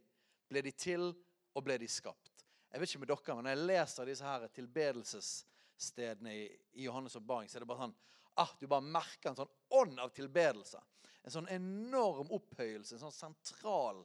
[0.52, 1.08] ble de til
[1.56, 2.44] og ble de skapt.
[2.68, 6.46] Jeg vet ikke med dere, men Når jeg leser disse her tilbedelsesstedene i,
[6.84, 7.98] i Johannes' åpenbaring, så er det bare sånn
[8.40, 10.82] ah, Du bare merker en sånn ånd av tilbedelse.
[11.24, 14.04] En sånn enorm opphøyelse, en sånn sentral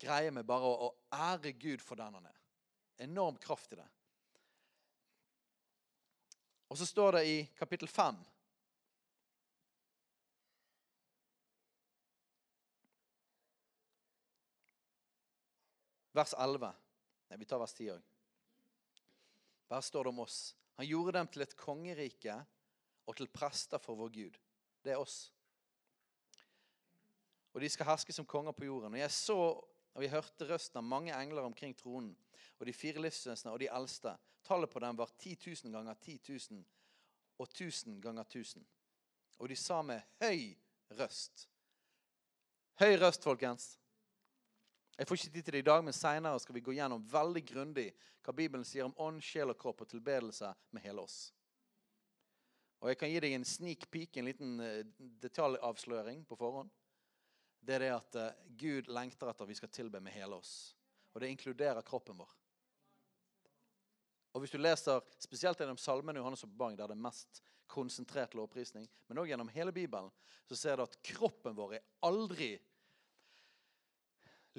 [0.00, 2.40] greie med bare å, å ære Gud for den han er.
[3.04, 3.88] Enorm kraft i det.
[6.72, 8.24] Og så står det i kapittel 5
[16.16, 16.72] Vers 11.
[17.28, 18.04] Nei, vi tar vers 10 òg.
[19.68, 20.38] Der står det om oss.
[20.78, 22.36] Han gjorde dem til et kongerike
[23.06, 24.36] og til prester for vår Gud.
[24.84, 25.32] Det er oss.
[27.54, 28.94] Og de skal herske som konger på jorden.
[28.94, 29.40] Og jeg så
[29.96, 32.12] og jeg hørte røsten av mange engler omkring tronen
[32.58, 34.12] og de fire livsvesenene og de eldste.
[34.44, 36.20] Tallet på dem var 10 000 ganger 10
[36.52, 36.64] 000
[37.38, 38.66] og 1000 ganger 1000.
[39.38, 40.52] Og de sa med høy
[40.98, 41.48] røst
[42.76, 43.78] Høy røst, folkens.
[44.98, 47.42] Jeg får ikke tid til det i dag, men seinere skal vi gå gjennom veldig
[47.48, 47.86] grundig
[48.20, 51.30] hva Bibelen sier om ånd, sjel og kropp og tilbedelse med hele oss.
[52.80, 54.82] Og Jeg kan gi deg en sneak peek, en liten eh,
[55.22, 56.72] detaljavsløring på forhånd.
[57.66, 60.76] Det er det at uh, Gud lengter etter at vi skal tilbe med hele oss.
[61.14, 62.34] Og det inkluderer kroppen vår.
[64.36, 68.86] Og hvis du leser spesielt gjennom salmene Johannes' Bang, der det er mest konsentrert lovprisning,
[69.08, 70.12] men òg gjennom hele Bibelen,
[70.46, 72.52] så ser du at kroppen vår er aldri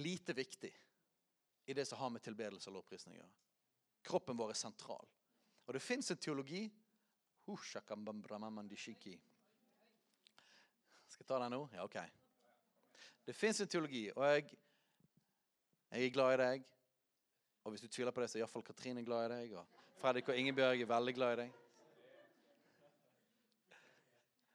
[0.02, 0.74] lite viktig
[1.70, 3.38] i det som har med tilbedelse og lovprisning å gjøre.
[4.08, 5.08] Kroppen vår er sentral.
[5.68, 6.66] Og det fins en teologi
[11.08, 11.62] Skal jeg ta den nå?
[11.74, 11.98] Ja, OK.
[13.28, 14.50] Det fins en teologi, og jeg,
[15.92, 16.68] jeg er glad i deg.
[17.64, 19.56] Og hvis du tviler på det, så er iallfall Katrine glad i deg.
[19.60, 21.56] Og Fredrik og Ingebjørg er veldig glad i deg.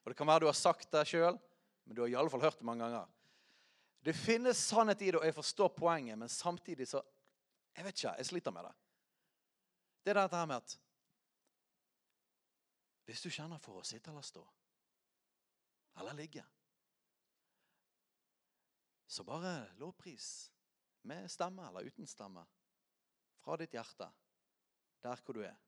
[0.03, 1.37] Og Det kan være du har sagt det sjøl,
[1.85, 3.11] men du har i alle fall hørt det mange ganger.
[4.03, 7.03] Det finnes sannhet i det, og jeg forstår poenget, men samtidig så
[7.73, 8.73] Jeg vet ikke, jeg sliter med det.
[10.05, 10.75] Det er dette her med at
[13.05, 14.43] Hvis du kjenner for å sitte eller stå,
[16.01, 16.45] eller ligge,
[19.13, 20.29] så bare lovpris
[21.03, 22.45] med stemme eller uten stemme
[23.43, 24.09] fra ditt hjerte
[25.03, 25.59] der hvor du er,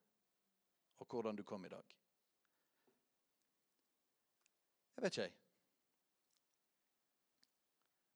[1.02, 1.96] og hvordan du kom i dag.
[4.94, 5.34] Jeg vet ikke, jeg.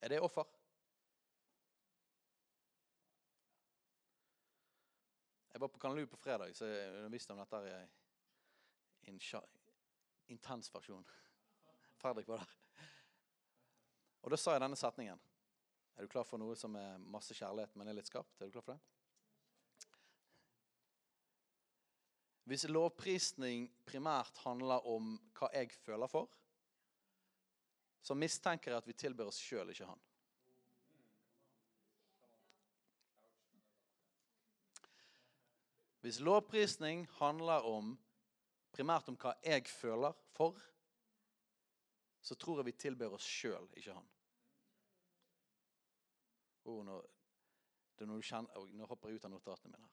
[0.01, 0.47] Er det offer?
[5.53, 7.98] Jeg var på Kanalu på fredag, så jeg underviste om dette en
[10.29, 11.07] intens versjon.
[12.01, 12.55] Fredrik var der.
[14.23, 15.21] Og da sa jeg denne setningen.
[15.97, 18.37] Er du klar for noe som er masse kjærlighet, men er litt skapt?
[18.39, 18.83] Er du klar for det?
[22.49, 26.31] Hvis lovprisning primært handler om hva jeg føler for,
[28.01, 30.01] så mistenker jeg at vi tilber oss sjøl, ikke han.
[36.01, 37.97] Hvis lovprisning handler om
[38.75, 40.59] primært om hva jeg føler for,
[42.21, 44.09] så tror jeg vi tilber oss sjøl, ikke han.
[46.69, 46.99] Oh, nå,
[48.21, 49.89] kjenner, oh, nå, hopper jeg ut av notatene mine.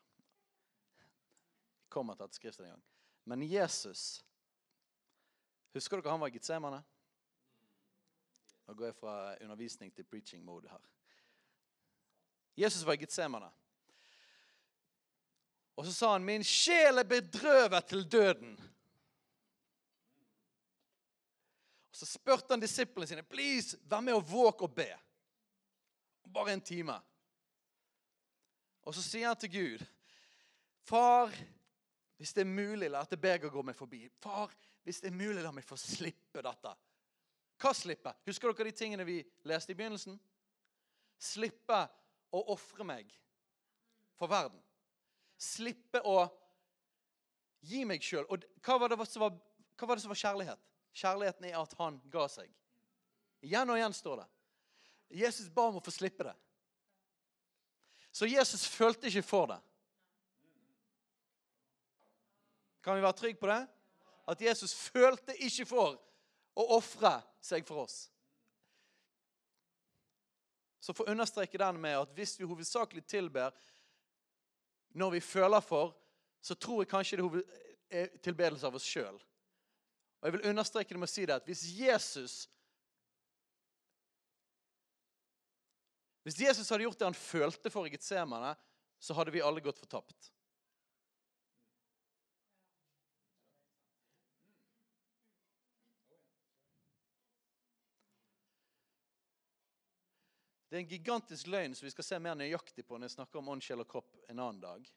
[0.99, 2.88] Jeg kommer til et skrift en gang.
[3.25, 4.23] Men Jesus
[5.75, 6.77] Husker dere han var i Getsemane?
[8.65, 10.85] Nå går jeg fra undervisning til preaching mode her.
[12.55, 13.49] Jesus var i Getsemane.
[15.75, 18.61] Og så sa han, 'Min sjel er bedrøvet til døden'.
[21.89, 24.99] Og Så spurte han disiplene sine, 'Please, vær med og våk og be.'
[26.33, 27.01] Bare en time.
[28.81, 29.85] Og så sier han til Gud,
[30.81, 31.31] 'Far,
[32.17, 34.51] hvis det er mulig, la dette begeret gå meg forbi.' 'Far,
[34.83, 36.75] hvis det er mulig, la meg få slippe dette.'
[37.57, 38.11] Hva slippe?
[38.27, 40.19] Husker dere de tingene vi leste i begynnelsen?
[41.19, 41.77] Slippe
[42.35, 43.13] å ofre meg
[44.19, 44.59] for verden.
[45.38, 46.26] Slippe å
[47.65, 48.26] gi meg sjøl.
[48.30, 50.71] Og hva var, var, hva var, det som var kjærlighet?
[50.95, 52.50] Kjærligheten er at han ga seg.
[53.45, 54.28] Igjen og igjen står det.
[55.21, 56.36] Jesus ba om å få slippe det.
[58.15, 59.60] Så Jesus følte ikke for det.
[62.86, 63.62] Kan vi være trygge på det?
[64.30, 65.98] At Jesus følte ikke for
[66.56, 68.06] å ofre seg for oss.
[70.80, 73.54] Så for å understreke den med at hvis vi hovedsakelig tilber
[74.95, 75.93] når vi føler for,
[76.41, 77.45] så tror jeg kanskje det
[77.89, 79.15] er tilbedelse av oss sjøl.
[79.15, 82.43] Og jeg vil understreke det med å si det at hvis Jesus
[86.25, 88.55] Hvis Jesus hadde gjort det han følte for i Getsemane,
[88.97, 90.31] så hadde vi alle gått fortapt.
[100.69, 103.39] Det er en gigantisk løgn som vi skal se mer nøyaktig på når jeg snakker
[103.39, 104.88] om ånd, sjel og kropp en annen dag.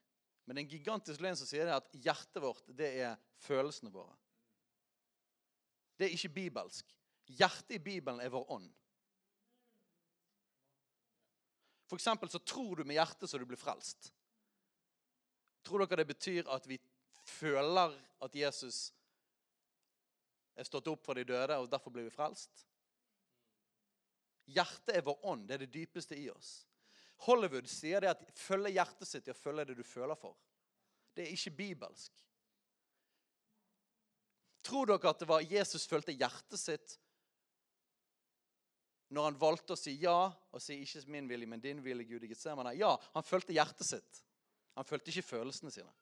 [0.45, 4.15] Men det er en gigantisk løgn som sier at hjertet vårt det er følelsene våre.
[5.99, 6.95] Det er ikke bibelsk.
[7.37, 8.69] Hjertet i Bibelen er vår ånd.
[11.89, 14.13] For eksempel så tror du med hjertet så du blir frelst.
[15.65, 16.79] Tror dere det betyr at vi
[17.29, 17.93] føler
[18.25, 18.89] at Jesus
[20.59, 22.65] er stått opp fra de døde, og derfor blir vi frelst?
[24.49, 25.49] Hjertet er vår ånd.
[25.49, 26.53] Det er det dypeste i oss.
[27.27, 30.37] Hollywood sier det at følge hjertet sitt i å følge det du føler for.
[31.15, 32.25] Det er ikke bibelsk.
[34.69, 36.99] Tror dere at det var Jesus følte hjertet sitt
[39.09, 42.25] når han valgte å si ja og si 'ikke min vilje, men din vilje', Gud
[42.25, 42.75] i Getsemane?
[42.77, 44.25] Ja, han følte hjertet sitt.
[44.77, 45.93] Han følte ikke følelsene sine.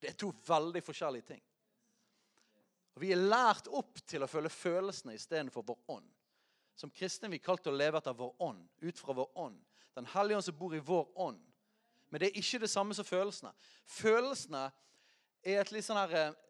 [0.00, 1.42] Det er to veldig forskjellige ting.
[2.94, 6.10] Og Vi er lært opp til å følge følelsene istedenfor vår ånd.
[6.74, 9.58] Som kristne er vi kalt til å leve etter vår ånd, ut fra vår ånd.
[9.96, 11.40] Den hellige ånd som bor i vår ånd.
[12.08, 13.52] Men det er ikke det samme som følelsene.
[13.88, 14.66] Følelsene
[15.42, 16.40] er et litt sånn her eh,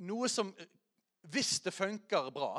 [0.00, 0.54] Noe som
[1.28, 2.54] Hvis det funker bra,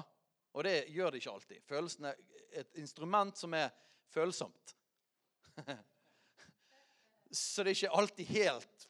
[0.54, 3.72] og det gjør det ikke alltid Følelsene er et instrument som er
[4.12, 4.76] følsomt.
[7.32, 8.88] så det er ikke alltid helt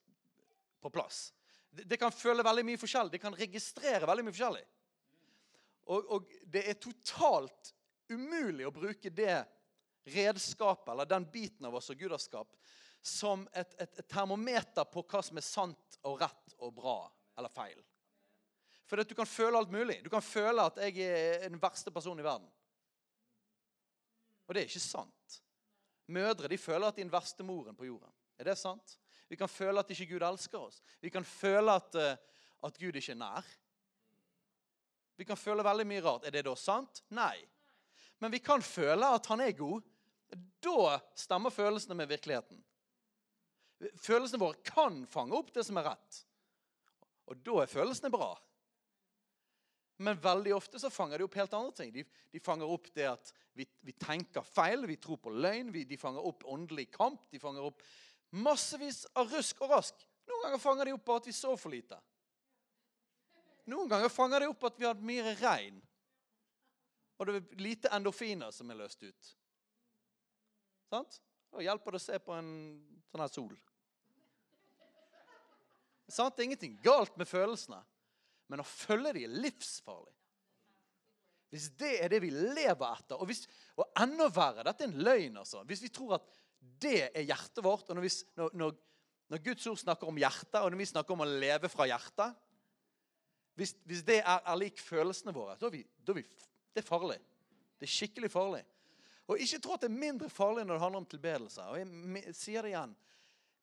[0.82, 1.30] på plass.
[1.70, 3.14] Det kan føle veldig mye forskjellig.
[3.14, 4.64] Det kan registrere veldig mye forskjellig.
[5.90, 7.74] Og, og det er totalt
[8.12, 9.40] umulig å bruke det
[10.04, 12.58] redskapet, eller den biten av oss og Gud har skapt,
[13.02, 16.98] som et, et, et, termometer på hva som er sant og rett og bra
[17.38, 17.80] eller feil.
[18.86, 20.02] For du kan føle alt mulig.
[20.04, 22.50] Du kan føle at jeg er den verste personen i verden.
[24.46, 25.38] Og det er ikke sant.
[26.12, 28.12] Mødre de føler at de er den verste moren på jorden.
[28.36, 28.98] Er det sant?
[29.32, 30.82] Vi kan føle at ikke Gud elsker oss.
[31.00, 32.18] Vi kan føle at, eh,
[32.68, 33.48] at Gud ikke er nær.
[35.22, 36.24] Vi kan føle veldig mye rart.
[36.26, 37.04] Er det da sant?
[37.14, 37.36] Nei.
[38.18, 39.86] Men vi kan føle at han er god.
[40.66, 42.58] Da stemmer følelsene med virkeligheten.
[44.02, 46.24] Følelsene våre kan fange opp det som er rett.
[47.30, 48.32] Og da er følelsene bra.
[50.02, 51.94] Men veldig ofte så fanger de opp helt andre ting.
[51.94, 55.70] De, de fanger opp det at vi, vi, tenker feil, vi tror på løgn.
[55.76, 57.28] Vi, de fanger opp åndelig kamp.
[57.30, 57.86] De fanger opp
[58.42, 60.02] massevis av rusk og rask.
[60.26, 62.02] Noen ganger fanger de opp bare at vi sover for lite.
[63.72, 65.80] Noen ganger fanger de opp at vi hadde mye regn.
[67.22, 69.34] Og det er lite endorfiner som er løst ut.
[70.92, 71.20] Sant?
[71.52, 72.50] Da hjelper det å se på en
[73.12, 73.54] sånn her sol.
[76.12, 76.36] Sant?
[76.36, 77.80] Det er ingenting galt med følelsene,
[78.52, 80.16] men å følge dem er livsfarlig.
[81.52, 83.44] Hvis det er det vi lever etter, og, hvis,
[83.76, 85.42] og enda verre Dette er en løgn.
[85.42, 85.66] altså.
[85.68, 86.30] Hvis vi tror at
[86.62, 88.78] det er hjertet vårt, og når, vi, når, når,
[89.34, 92.40] når Guds ord snakker om hjertet, og når vi snakker om å leve fra hjertet
[93.56, 96.24] Hvis, hvis det er, er, lik følelsene våre, da er, vi, da er vi,
[96.72, 97.18] det er farlig.
[97.80, 98.62] Det er skikkelig farlig.
[99.28, 101.66] Og ikke tro at det er mindre farlig når det handler om tilbedelse.
[101.72, 102.96] Og jeg sier det igjen.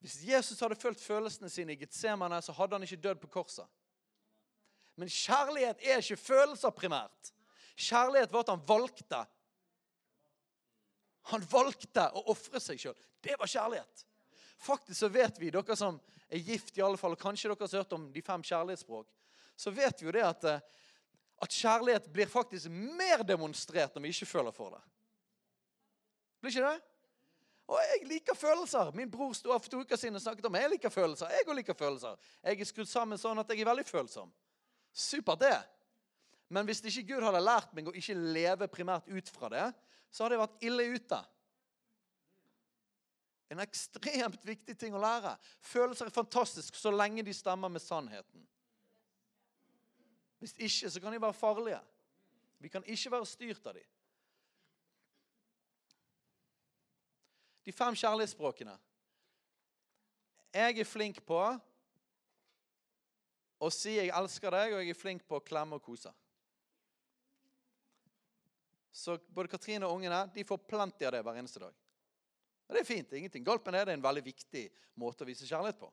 [0.05, 3.67] Hvis Jesus hadde fulgt følelsene sine i Getsemane, så hadde han ikke dødd på korset.
[4.99, 7.33] Men kjærlighet er ikke følelser primært.
[7.79, 9.21] Kjærlighet var at han valgte.
[11.33, 12.99] Han valgte å ofre seg sjøl.
[13.23, 14.05] Det var kjærlighet.
[14.59, 17.83] Faktisk så vet vi, dere som er gift i alle fall, og kanskje dere har
[17.83, 19.07] hørt om de fem kjærlighetsspråk,
[19.59, 20.61] så vet vi jo det at, eh,
[21.43, 24.83] at kjærlighet blir faktisk mer demonstrert når vi ikke føler for det.
[26.39, 26.85] Blir ikke det?
[27.69, 28.93] Og jeg liker følelser.
[28.97, 31.33] Min bror sto for to uker siden og snakket om jeg liker følelser.
[31.35, 32.15] Jeg liker følelser.
[32.43, 34.31] Jeg er skrudd sammen sånn at jeg er veldig følsom.
[34.95, 35.59] Supert, det.
[36.49, 39.67] Men hvis ikke Gud hadde lært meg å ikke leve primært ut fra det,
[40.09, 41.19] så hadde jeg vært ille ute.
[43.53, 45.35] En ekstremt viktig ting å lære.
[45.65, 48.47] Følelser er fantastisk så lenge de stemmer med sannheten.
[50.39, 51.81] Hvis ikke, så kan de være farlige.
[52.59, 53.87] Vi kan ikke være styrt av dem.
[57.65, 58.79] De fem kjærlighetsspråkene.
[60.55, 61.41] Jeg er flink på
[63.61, 66.13] å si 'jeg elsker deg', og jeg er flink på å klemme og kose.
[68.93, 71.75] Så både Katrine og ungene de får plenty av det hver eneste dag.
[72.69, 73.11] Og Det er fint.
[73.11, 73.87] det er Ingenting galt med det.
[73.87, 75.93] Det er en veldig viktig måte å vise kjærlighet på.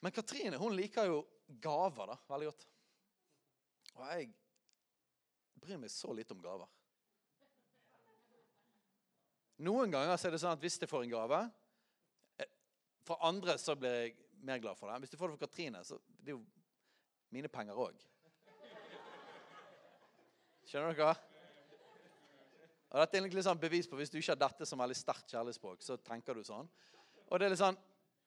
[0.00, 2.66] Men Katrine hun liker jo gaver da, veldig godt.
[3.96, 4.32] Og jeg
[5.60, 6.68] bryr meg så litt om gaver.
[9.66, 11.38] Noen ganger så er det sånn at hvis jeg får en gave
[12.36, 12.50] eh,
[13.08, 14.98] For andre så blir jeg mer glad for det.
[15.00, 16.42] Hvis du får det for Katrine, så det er jo
[17.32, 18.04] mine penger òg.
[20.66, 21.14] Skjønner dere?
[22.90, 25.32] Og dette er egentlig sånn bevis på Hvis du ikke har dette som veldig sterkt
[25.32, 26.68] kjærlighetsspråk, så tenker du sånn.
[27.26, 27.78] Og det er litt sånn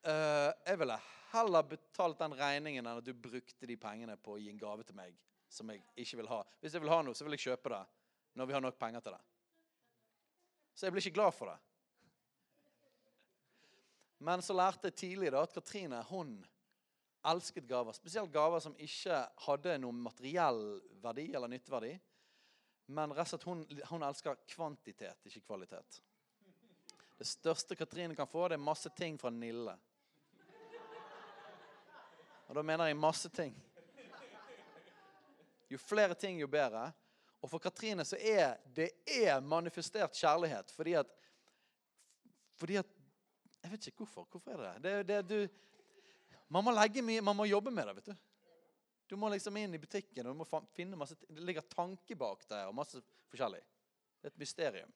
[0.08, 1.00] uh, Jeg ville
[1.34, 4.86] heller betalt den regningen enn at du brukte de pengene på å gi en gave
[4.86, 5.18] til meg
[5.50, 6.44] som jeg ikke vil ha.
[6.62, 7.82] Hvis jeg vil ha noe, så vil jeg kjøpe det
[8.38, 9.24] når vi har nok penger til det.
[10.78, 11.58] Så jeg blir ikke glad for det.
[14.24, 16.38] Men så lærte jeg tidlig da at Katrine hun
[17.30, 17.96] elsket gaver.
[17.96, 20.62] Spesielt gaver som ikke hadde noen materiell
[21.04, 21.94] verdi eller nytteverdi.
[22.96, 26.00] Men slett hun, hun elsker kvantitet, ikke kvalitet.
[27.20, 29.76] Det største Katrine kan få, det er masse ting fra Nille.
[32.50, 33.54] Og da mener jeg masse ting.
[35.70, 36.88] Jo flere ting, jo bedre.
[37.40, 41.16] Og for Katrine så er det er manifestert kjærlighet fordi at
[42.60, 42.88] Fordi at
[43.64, 44.26] Jeg vet ikke hvorfor.
[44.32, 45.08] Hvorfor er det det?
[45.08, 45.54] det du,
[46.48, 47.96] man må legge mye, man må jobbe med det.
[47.96, 48.16] vet du.
[49.08, 52.46] Du må liksom inn i butikken og du må finne masse, det ligger tanke bak
[52.50, 52.66] det.
[52.66, 53.62] og masse forskjellig.
[54.22, 54.94] Det er et mysterium.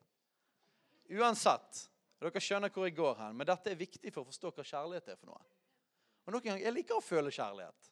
[1.12, 4.64] Uansett, dere skjønner hvor jeg går hen, men dette er viktig for å forstå hva
[4.64, 5.44] kjærlighet er for noe.
[6.24, 7.90] Og noen ganger, Jeg liker å føle kjærlighet.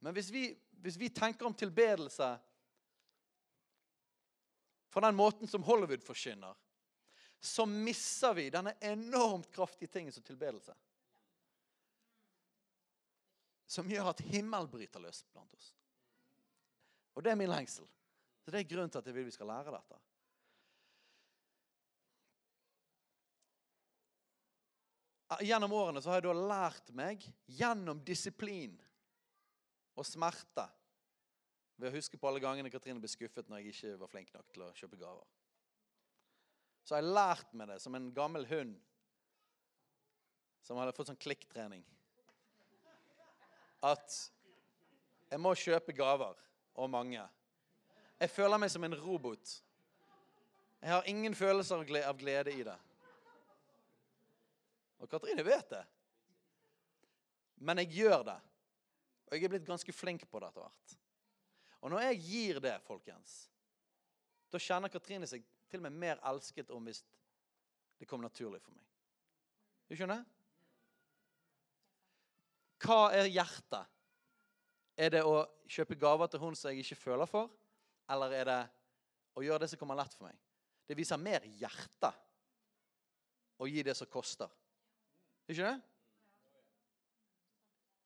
[0.00, 0.44] Men hvis vi,
[0.80, 2.30] hvis vi tenker om tilbedelse
[4.90, 6.54] på den måten som Hollywood forkynner,
[7.40, 10.74] så misser vi denne enormt kraftige tingen som tilbedelse.
[13.70, 15.70] Som gjør at himmel bryter løs blant oss.
[17.14, 17.86] Og det er min lengsel.
[18.44, 19.98] Så Det er grunnen til at jeg vil vi skal lære dette.
[25.38, 28.74] Gjennom årene så har jeg da lært meg, gjennom disiplin
[29.94, 30.66] og smerte
[31.80, 34.50] Ved å huske på alle gangene Katrine ble skuffet når jeg ikke var flink nok
[34.52, 35.28] til å kjøpe gaver.
[36.84, 38.74] Så har jeg lært meg det som en gammel hund
[40.66, 41.80] som hadde fått sånn klikktrening.
[43.80, 44.12] At
[45.30, 46.36] jeg må kjøpe gaver,
[46.76, 47.22] og mange.
[48.20, 49.56] Jeg føler meg som en robot.
[50.80, 52.76] Jeg har ingen følelser av glede i det.
[55.00, 55.82] Og Katrine vet det.
[57.60, 58.38] Men jeg gjør det.
[59.28, 60.96] Og jeg er blitt ganske flink på det etter hvert.
[61.80, 63.34] Og når jeg gir det, folkens,
[64.52, 67.04] da kjenner Katrine seg til og med mer elsket om hvis
[68.00, 68.84] det kom naturlig for meg.
[69.88, 70.24] Du skjønner?
[72.80, 73.96] Hva er hjertet?
[75.00, 77.48] Er det å kjøpe gaver til hun som jeg ikke føler for?
[78.10, 78.60] Eller er det
[79.38, 80.36] å gjøre det som kommer lett for meg?
[80.88, 82.10] Det viser mer hjerte
[83.60, 84.50] å gi det som koster.
[85.50, 85.78] Ikke det?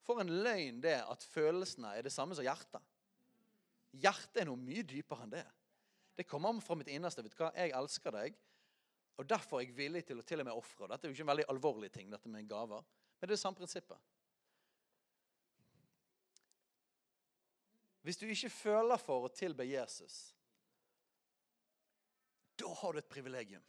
[0.05, 2.81] For en løgn det at følelsene er det samme som hjertet.
[4.01, 5.45] Hjertet er noe mye dypere enn det.
[6.15, 7.23] Det kommer fra mitt innerste.
[7.23, 7.53] vet du hva?
[7.57, 8.37] Jeg elsker deg,
[9.19, 10.89] og derfor er jeg villig til å til og med ofre.
[10.91, 13.41] Dette er jo ikke en veldig alvorlig ting, dette med gaver, men det er det
[13.41, 14.11] samme prinsippet.
[18.05, 20.35] Hvis du ikke føler for å tilbe Jesus,
[22.61, 23.65] da har du et privilegium.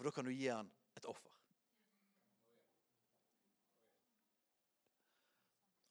[0.00, 1.34] For da kan du gi han et offer.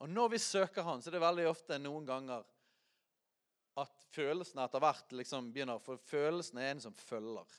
[0.02, 2.42] Og når vi søker han, så er det veldig ofte noen ganger
[3.78, 7.54] at følelsene etter hvert liksom begynner For følelsene er en som følger.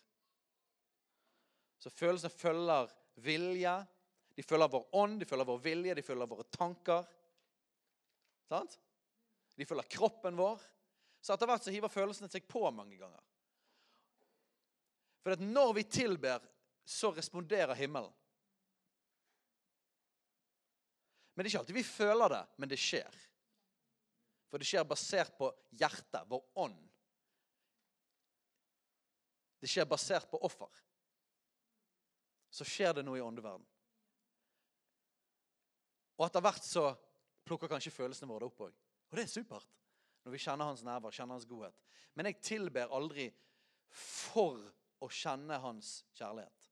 [1.80, 2.91] Så følelsene følger
[3.24, 3.78] vilje.
[4.36, 7.08] De følger vår ånd, de følger vår vilje, de følger våre tanker.
[8.52, 8.76] Sant?
[9.56, 10.60] De følger kroppen vår.
[11.24, 13.24] Så etter hvert så hiver følelsene seg på mange ganger.
[15.22, 16.43] For at når vi tilber,
[16.86, 18.13] så responderer himmelen.
[21.34, 23.19] Men det er ikke alltid vi føler det, men det skjer.
[24.51, 25.47] For det skjer basert på
[25.80, 26.80] hjertet, vår ånd.
[29.61, 30.82] Det skjer basert på offer.
[32.51, 33.63] Så skjer det noe i åndeverden.
[36.19, 36.89] Og etter hvert så
[37.47, 38.74] plukker kanskje følelsene våre opp òg.
[39.09, 39.69] Og det er supert.
[40.26, 41.78] Når vi kjenner hans nerver, kjenner hans godhet.
[42.13, 43.30] Men jeg tilber aldri
[43.95, 44.59] for
[45.02, 46.68] å kjenne hans kjærlighet.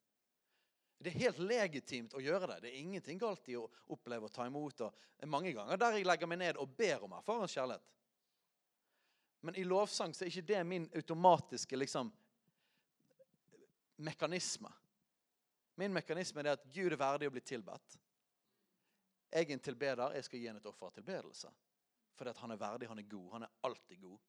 [1.00, 2.58] Det er helt legitimt å gjøre det.
[2.66, 4.82] Det er ingenting galt i å oppleve og ta imot.
[4.84, 7.86] Og mange ganger der jeg legger meg ned og ber om erfarens kjærlighet.
[9.48, 12.12] Men i lovsang så er ikke det min automatiske liksom,
[14.04, 14.72] mekanisme.
[15.80, 17.96] Min mekanisme er at Gud er verdig å bli tilbedt.
[19.32, 20.18] Jeg er en tilbeder.
[20.18, 21.52] Jeg skal gi ham et offer av tilbedelse.
[22.20, 23.32] Fordi han er verdig, han er god.
[23.38, 24.20] Han er alltid god.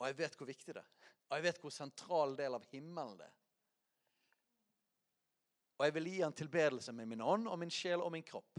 [0.00, 1.10] Og jeg vet hvor viktig det er.
[1.30, 3.36] Og jeg vet hvor sentral del av himmelen det er.
[5.78, 8.58] Og jeg vil gi han tilbedelse med min ånd og min sjel og min kropp.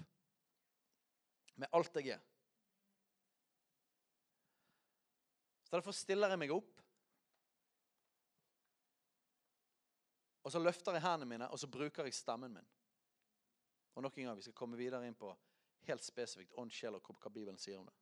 [1.60, 2.22] Med alt jeg er.
[5.68, 6.80] Så derfor stiller jeg meg opp.
[10.42, 12.70] Og så løfter jeg hendene mine, og så bruker jeg stemmen min.
[13.94, 15.30] Og nok en gang, Vi skal komme videre inn på
[15.88, 17.96] helt spesifikt ånd, sjel og hva Bibelen sier om det.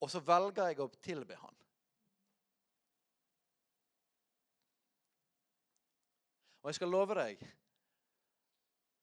[0.00, 1.56] Og så velger jeg å tilbe Han.
[6.60, 7.42] Og jeg skal love deg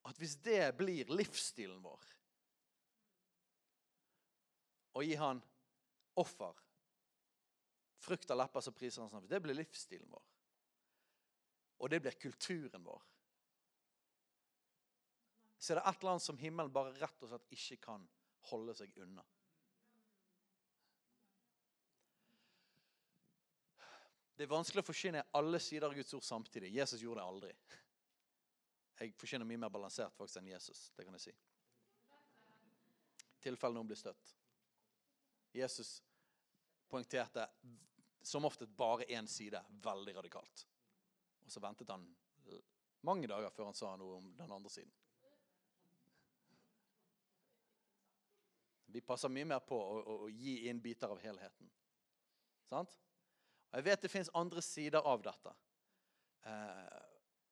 [0.08, 2.06] at hvis det blir livsstilen vår
[4.98, 5.42] Å gi han
[6.18, 6.56] offer,
[8.02, 10.24] frukt av lepper som priser hans navn Det blir livsstilen vår.
[11.78, 13.04] Og det blir kulturen vår.
[15.58, 18.08] Så er det et eller annet som himmelen bare rett og slett ikke kan
[18.50, 19.26] holde seg unna.
[24.38, 26.70] Det er vanskelig å forsyne alle sider av Guds ord samtidig.
[26.76, 27.54] Jesus gjorde det aldri.
[29.00, 30.92] Jeg forsyner mye mer balansert faktisk enn Jesus.
[30.96, 31.34] det kan jeg si.
[33.34, 34.36] I tilfelle noen blir støtt.
[35.58, 36.04] Jesus
[36.90, 37.48] poengterte
[38.22, 40.68] som ofte bare én side veldig radikalt.
[41.46, 42.06] Og så ventet han
[43.08, 44.94] mange dager før han sa noe om den andre siden.
[48.94, 51.70] Vi passer mye mer på å, å, å gi inn biter av helheten.
[52.70, 52.94] Sant?
[53.72, 55.54] Og Jeg vet det fins andre sider av dette.
[56.48, 57.00] Eh,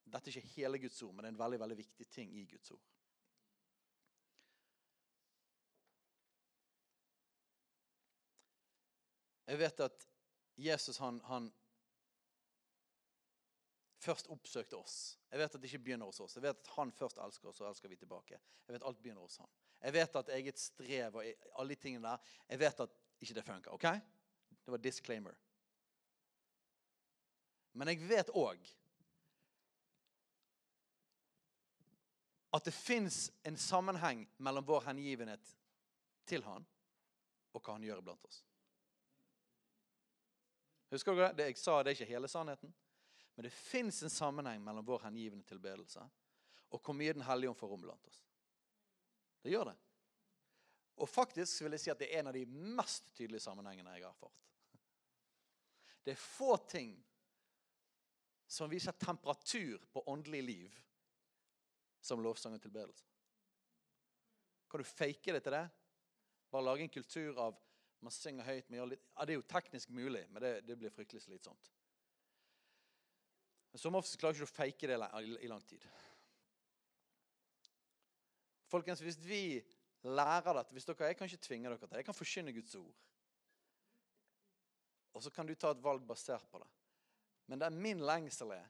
[0.06, 2.46] dette er ikke hele Guds ord, men det er en veldig, veldig viktig ting i
[2.50, 2.84] Guds ord.
[9.46, 10.08] Jeg vet at
[10.58, 11.52] Jesus han, han
[14.02, 14.96] først oppsøkte oss.
[15.30, 16.38] Jeg vet at det ikke begynner hos oss.
[16.38, 18.40] Jeg vet at han først elsker oss, og elsker vi tilbake.
[18.66, 19.52] Jeg vet alt begynner hos han.
[19.82, 23.46] Jeg vet at eget strev og alle de tingene der Jeg vet at ikke det
[23.46, 23.72] funker.
[23.72, 23.88] ok?
[24.66, 25.36] Det var disclaimer.
[27.76, 28.62] Men jeg vet òg
[32.56, 35.50] at det fins en sammenheng mellom vår hengivenhet
[36.26, 36.64] til Han
[37.52, 38.42] og hva Han gjør blant oss.
[40.96, 41.50] Husker dere det?
[41.52, 42.72] Jeg sa det er ikke hele sannheten.
[43.36, 46.06] Men det fins en sammenheng mellom vår hengivende tilbedelse
[46.76, 48.22] og hvor mye Den hellige ånd får rom blant oss.
[49.44, 49.76] Det gjør det.
[51.04, 54.06] Og faktisk vil jeg si at det er en av de mest tydelige sammenhengene jeg
[54.06, 54.42] har erfart.
[56.06, 56.96] Det er få ting
[58.48, 60.82] som viser temperatur på åndelig liv
[62.02, 63.06] som lovsang og tilbedelse.
[64.70, 65.66] Kan du fake det til det?
[66.52, 67.58] Bare lage en kultur av
[68.06, 68.70] man synger høyt.
[68.70, 71.72] Man litt, ja, det er jo teknisk mulig, men det, det blir fryktelig slitsomt.
[73.72, 75.00] Men Som oftest klarer ikke du å fake det
[75.44, 75.88] i lang tid.
[78.70, 79.42] Folkens, Hvis vi
[80.06, 81.98] lærer dette hvis dere, Jeg kan ikke tvinge dere til det.
[81.98, 82.94] Jeg kan forkynne Guds ord.
[85.16, 86.70] Og så kan du ta et valg basert på det.
[87.46, 88.66] Men det er min lengsel er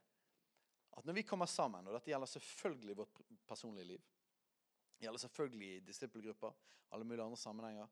[0.95, 4.03] at når vi kommer sammen, og dette gjelder selvfølgelig vårt personlige liv
[4.99, 6.53] gjelder selvfølgelig disippelgrupper,
[6.91, 7.87] alle mulige andre sammenhenger.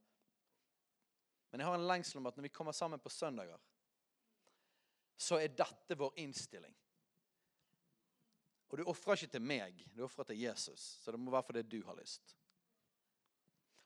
[1.51, 3.59] Men jeg har en lengsel om at når vi kommer sammen på søndager,
[5.17, 6.75] så er dette vår innstilling.
[8.69, 10.81] Og du ofrer ikke til meg, du ofrer til Jesus.
[11.03, 12.37] Så det må være fordi du har lyst.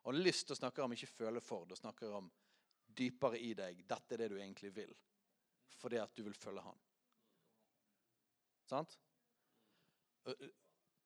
[0.07, 1.65] Og lyst å snakke om ikke føle for.
[1.67, 2.29] Du snakker om
[2.87, 3.81] dypere i deg.
[3.83, 4.93] Dette er det du egentlig vil.
[5.75, 6.79] Fordi at du vil følge Han.
[8.67, 8.97] Sant?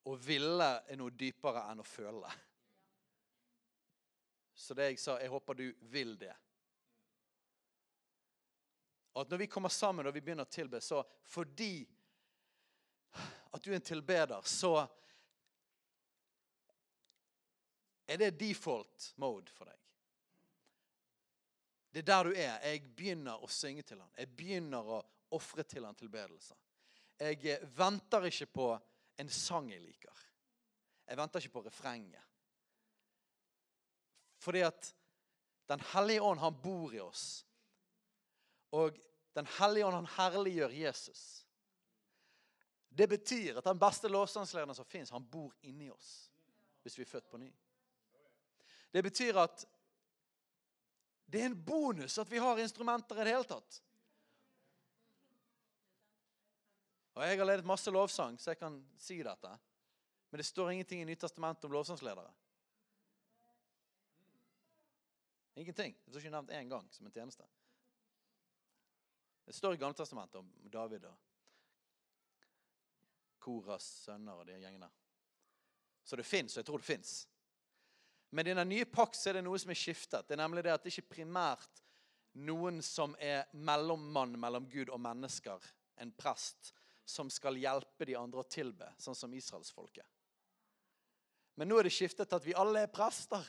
[0.02, 2.32] Å ville er noe dypere enn å føle.
[4.58, 6.34] Så det jeg sa, jeg håper du vil det.
[9.14, 11.84] Og at når vi kommer sammen og vi begynner å tilbe, så fordi
[13.52, 14.74] at du er en tilbeder, så
[18.08, 19.78] er det default mode for deg.
[21.92, 22.54] Det er der du er.
[22.64, 24.12] Jeg begynner å synge til ham.
[24.16, 25.02] Jeg begynner å
[25.36, 26.56] ofre til ham tilbedelse.
[27.22, 28.68] Jeg venter ikke på
[29.22, 30.24] en sang jeg liker.
[31.08, 32.24] Jeg venter ikke på refrenget.
[34.42, 34.96] Fordi at
[35.70, 37.46] Den hellige ånd, han bor i oss.
[38.72, 38.98] Og
[39.36, 41.48] Den hellige ånd, han herliggjør Jesus.
[42.90, 46.28] Det betyr at den beste lovsangslederen som fins, han bor inni oss
[46.82, 47.52] hvis vi er født på ny.
[48.92, 49.64] Det betyr at
[51.32, 53.78] det er en bonus at vi har instrumenter i det hele tatt.
[57.14, 59.52] Og Jeg har ledet masse lovsang, så jeg kan si dette.
[60.30, 62.32] Men det står ingenting i Nytestamentet om lovsangsledere.
[65.56, 65.98] Ingenting.
[66.06, 67.44] Det står ikke nevnt én gang som en tjeneste.
[69.46, 71.18] Det står i Gamletestamentet om David og
[73.42, 74.88] Koras sønner og de gjengene.
[76.04, 77.28] Så det fins, og jeg tror det fins.
[78.32, 80.28] Men i den nye pakt er det noe som er skiftet.
[80.28, 81.82] Det er nemlig det at det ikke primært
[82.40, 85.60] noen som er mellommann mellom Gud og mennesker,
[86.00, 86.72] en prest,
[87.12, 90.08] som skal hjelpe de andre å tilbe, sånn som israelsfolket.
[91.60, 93.44] Men nå er det skiftet til at vi alle er prester.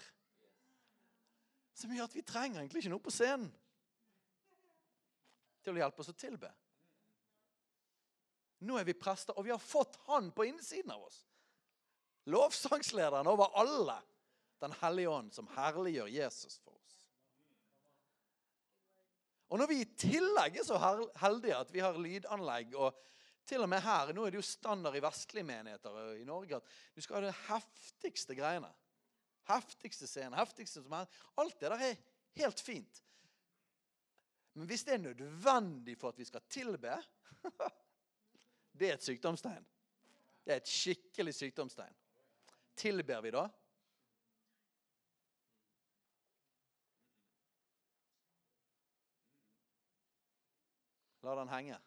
[1.78, 3.48] Som gjør at vi trenger egentlig ikke noe på scenen
[5.62, 6.50] til å hjelpe oss å tilbe.
[8.66, 11.22] Nå er vi prester, og vi har fått Han på innsiden av oss.
[12.30, 13.96] Lovsangslederen over alle.
[14.62, 16.98] Den hellige ånd, som herliggjør Jesus for oss.
[19.50, 20.78] Og når vi i tillegg er så
[21.20, 22.94] heldige at vi har lydanlegg og
[23.46, 26.74] til og med her, Nå er det jo standard i vestlige menigheter i Norge at
[26.94, 28.70] du skal ha det heftigste greiene.
[29.50, 31.08] Heftigste scenen, heftigste som er.
[31.42, 32.02] Alt det der er
[32.38, 33.02] helt fint.
[34.54, 36.98] Men hvis det er nødvendig for at vi skal tilbe
[38.78, 39.66] Det er et sykdomstegn.
[40.44, 41.94] Det er et skikkelig sykdomstegn.
[42.76, 43.42] Tilber vi da?
[51.22, 51.78] La den henge.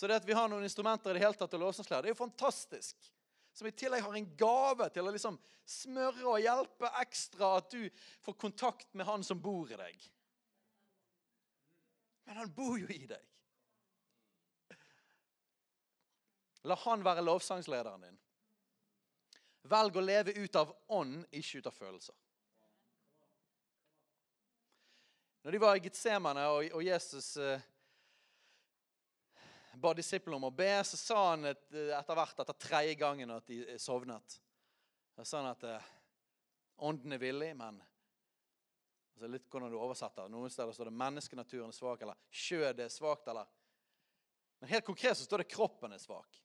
[0.00, 2.14] Så det at vi har noen instrumenter i det hele tatt til låsenslære, det er
[2.14, 3.08] jo fantastisk.
[3.52, 5.34] Som i tillegg har en gave til å liksom
[5.68, 7.82] smøre og hjelpe ekstra at du
[8.24, 10.06] får kontakt med han som bor i deg.
[12.24, 13.26] Men han bor jo i deg.
[16.72, 18.16] La han være lovsangslederen din.
[19.68, 22.16] Velg å leve ut av ånd, ikke ut av følelser.
[25.44, 27.68] Når de var i Getsemane og Jesus eh,
[29.80, 33.46] ba disiplene om å be, så sa han et, etter hvert, etter tredje gangen, at
[33.48, 34.36] de sovnet.
[35.16, 35.88] Så sa han at eh,
[36.86, 37.80] ånden er villig, men
[39.14, 40.30] altså Litt hvordan du oversetter.
[40.32, 43.48] Noen steder står det 'menneskenaturen er svak', eller 'kjødet er svakt', eller
[44.60, 46.40] Men helt konkret så står det 'kroppen er svak'.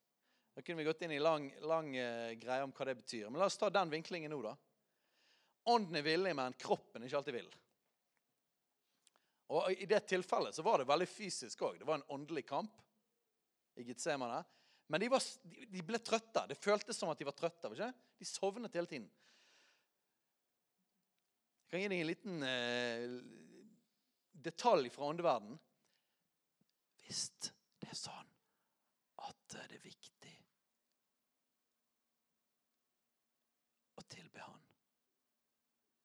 [0.56, 3.30] Da kunne vi gått inn i lang, lang uh, greie om hva det betyr.
[3.30, 4.56] Men la oss ta den vinklingen nå, da.
[5.68, 7.50] Ånden er villig, men kroppen er ikke alltid vill.
[9.52, 11.80] Og I det tilfellet så var det veldig fysisk òg.
[11.80, 12.85] Det var en åndelig kamp
[13.76, 14.44] i Getsemane.
[14.88, 16.46] Men de, var, de, ble trøtte.
[16.50, 17.72] Det føltes som at de var trøtte.
[17.74, 17.92] Ikke?
[18.20, 19.08] De sovnet hele tiden.
[21.66, 23.16] Jeg kan gi deg en liten eh,
[24.46, 25.58] detalj fra åndeverden.
[27.02, 28.30] Hvis det er sånn
[29.26, 30.36] at det er viktig
[33.98, 34.62] å tilbe Han,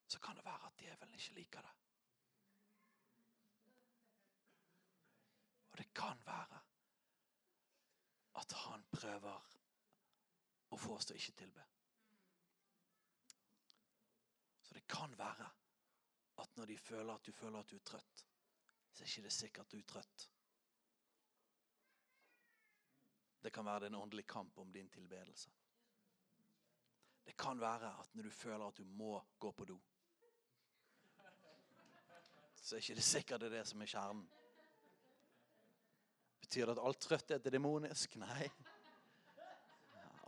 [0.08, 1.76] så kan det være at djevelen ikke liker det.
[5.70, 6.64] Og det kan være
[8.40, 9.46] at han prøver
[10.70, 11.66] å få oss til å ikke tilbe.
[14.62, 15.48] Så det kan være
[16.40, 18.26] at når de føler at du føler at du er trøtt,
[18.92, 20.26] så er det ikke sikkert du er trøtt.
[23.40, 25.50] Det kan være det en åndelig kamp om din tilbedelse.
[27.24, 29.80] Det kan være at når du føler at du må gå på do,
[32.60, 34.26] så er det ikke sikkert det er det som er kjernen.
[36.50, 38.16] Betyr det at all trøtthet er demonisk?
[38.24, 38.48] Nei.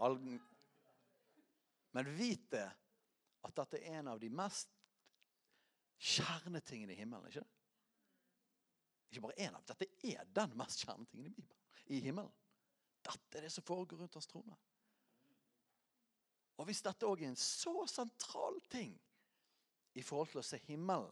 [0.06, 0.20] All...
[1.90, 2.68] Men vit det
[3.42, 4.70] at dette er en av de mest
[5.98, 7.26] kjernetingene i himmelen.
[7.26, 7.42] Ikke
[9.10, 12.36] Ikke bare en av, Dette er den mest kjernetingen i, Bibelen, i himmelen.
[13.02, 14.58] Dette er det som foregår rundt hans trone.
[16.62, 18.94] Og hvis dette òg er en så sentral ting
[19.98, 21.10] i forhold til å se himmelen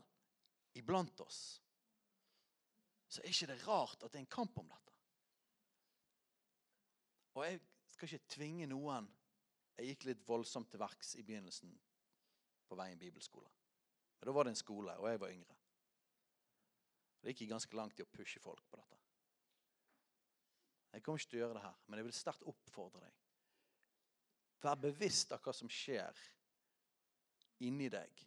[0.78, 1.58] iblant oss,
[3.10, 4.89] så er ikke det rart at det er en kamp om dette.
[7.34, 7.60] Og jeg
[7.92, 9.08] skal ikke tvinge noen.
[9.78, 11.72] Jeg gikk litt voldsomt til verks i begynnelsen
[12.68, 13.48] på veien bibelskole.
[14.18, 15.56] Men da var det en skole, og jeg var yngre.
[17.20, 18.98] Det gikk ganske langt i å pushe folk på dette.
[20.90, 23.18] Jeg kommer ikke til å gjøre det her, men jeg vil sterkt oppfordre deg.
[24.60, 26.18] Vær bevisst av hva som skjer
[27.64, 28.24] inni deg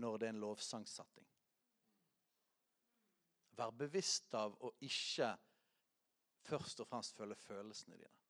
[0.00, 1.28] når det er en lovsangsetting.
[3.56, 5.30] Vær bevisst av å ikke
[6.46, 8.22] først og fremst følge følelsene dine,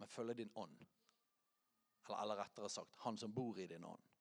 [0.00, 0.76] men følge din ånd.
[2.06, 4.12] Eller, eller rettere sagt han som bor i din ånd.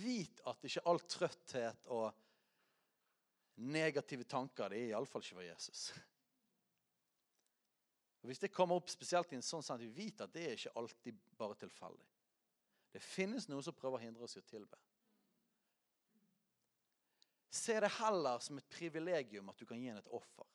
[0.00, 2.06] Vit at ikke all trøtthet og
[3.56, 5.86] negative tanker det er iallfall ikke for Jesus.
[8.20, 10.76] Og Hvis det kommer opp spesielt i en sånn sak, vit at det er ikke
[10.80, 12.08] alltid bare tilfeldig.
[12.90, 14.78] Det finnes noen som prøver å hindre oss i å tilbe.
[17.50, 20.46] Se det heller som et privilegium at du kan gi henne et offer.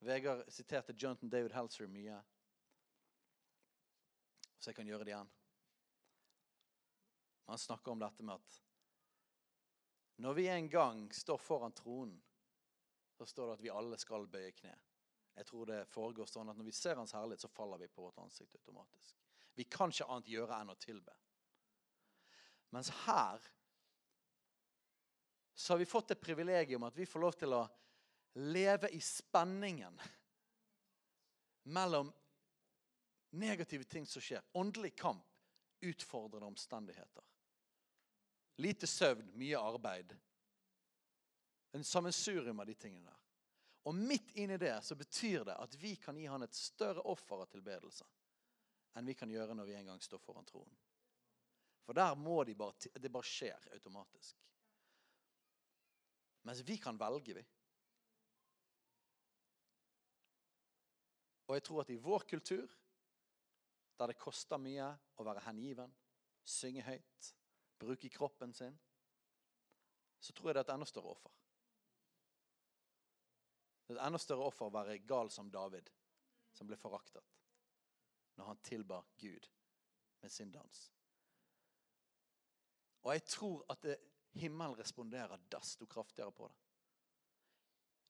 [0.00, 2.16] Vegard siterte Jonathan David Helser mye.
[4.60, 5.30] Så jeg kan gjøre det igjen.
[7.50, 8.60] Han snakker om dette med at
[10.20, 12.18] når vi en gang står foran tronen,
[13.16, 14.74] så står det at vi alle skal bøye kne.
[15.36, 18.02] Jeg tror det foregår sånn at Når vi ser Hans herlighet, så faller vi på
[18.04, 19.16] vårt ansikt automatisk.
[19.56, 21.14] Vi kan ikke annet gjøre enn å tilbe.
[22.76, 23.40] Mens her
[25.60, 27.64] så har vi fått et privilegium at vi får lov til å
[28.40, 29.98] leve i spenningen
[31.68, 32.08] mellom
[33.36, 34.40] negative ting som skjer.
[34.56, 35.26] Åndelig kamp,
[35.80, 37.24] utfordrende omstendigheter.
[38.56, 40.16] Lite søvn, mye arbeid.
[41.76, 43.20] En sammensurium av de tingene der.
[43.84, 47.44] Og midt inni det så betyr det at vi kan gi han et større offer
[47.44, 48.08] av tilbedelse
[48.96, 50.72] enn vi kan gjøre når vi en gang står foran troen.
[51.84, 54.40] For der må de bare, det bare skjer automatisk.
[56.42, 57.44] Mens vi kan velge, vi.
[61.50, 62.68] Og jeg tror at i vår kultur,
[63.98, 64.86] der det koster mye
[65.18, 65.90] å være hengiven,
[66.46, 67.32] synge høyt,
[67.80, 68.78] bruke kroppen sin,
[70.20, 71.34] så tror jeg det er et enda større offer.
[73.86, 75.90] Det er et enda større offer å være gal som David,
[76.54, 77.26] som ble foraktet
[78.38, 79.50] når han tilba Gud
[80.22, 80.78] med sin dans.
[83.02, 83.96] Og jeg tror at det
[84.32, 86.56] himmelen responderer desto kraftigere på det.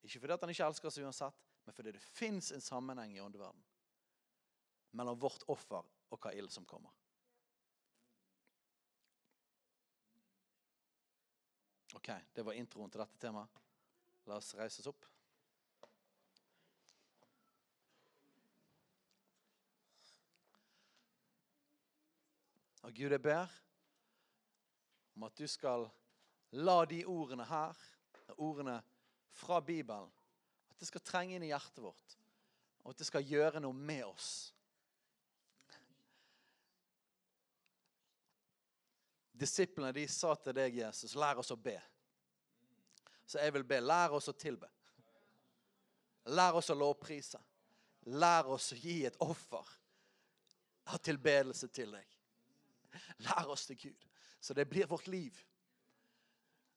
[0.07, 3.63] Ikke fordi han ikke elsker oss uansett, men fordi det fins en sammenheng i åndeverden
[4.97, 6.91] mellom vårt offer og hva ild som kommer.
[11.95, 13.61] Ok, Det var introen til dette temaet.
[14.25, 15.05] La oss reise oss opp.
[22.81, 23.51] Og Gud, jeg ber
[25.15, 25.85] om at du skal
[26.51, 27.77] La de ordene her,
[28.35, 28.81] ordene
[29.31, 30.09] fra Bibelen,
[30.69, 32.17] at det skal trenge inn i hjertet vårt.
[32.83, 34.31] Og at det skal gjøre noe med oss.
[39.31, 41.77] Disiplene de sa til deg, Jesus, lær oss å be.
[43.25, 43.79] Så jeg vil be.
[43.79, 44.67] Lær oss å tilbe.
[46.35, 47.39] Lær oss å lovprise.
[48.11, 49.69] Lær oss å gi et offer
[50.91, 52.17] av tilbedelse til deg.
[53.25, 54.05] Lær oss til Gud,
[54.41, 55.37] så det blir vårt liv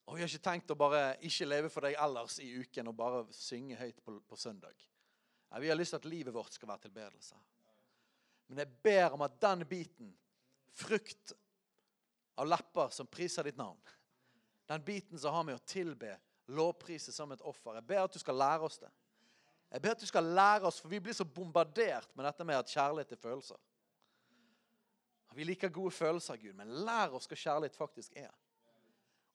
[0.05, 2.97] Og vi har ikke tenkt å bare ikke leve for deg ellers i uken og
[2.97, 4.75] bare synge høyt på, på søndag.
[5.49, 7.37] Nei, vi har lyst til at livet vårt skal være tilbedelse.
[8.51, 10.11] Men jeg ber om at den biten,
[10.75, 11.33] frukt
[12.37, 13.79] av lepper som priser ditt navn,
[14.69, 16.11] den biten som har med å tilbe,
[16.53, 18.91] lovprise som et offer, jeg ber at du skal lære oss det.
[19.71, 22.59] Jeg ber at du skal lære oss, for vi blir så bombardert med dette med
[22.59, 23.57] at kjærlighet er følelser.
[25.35, 28.31] Vi liker gode følelser, Gud, men lær oss hva kjærlighet faktisk er.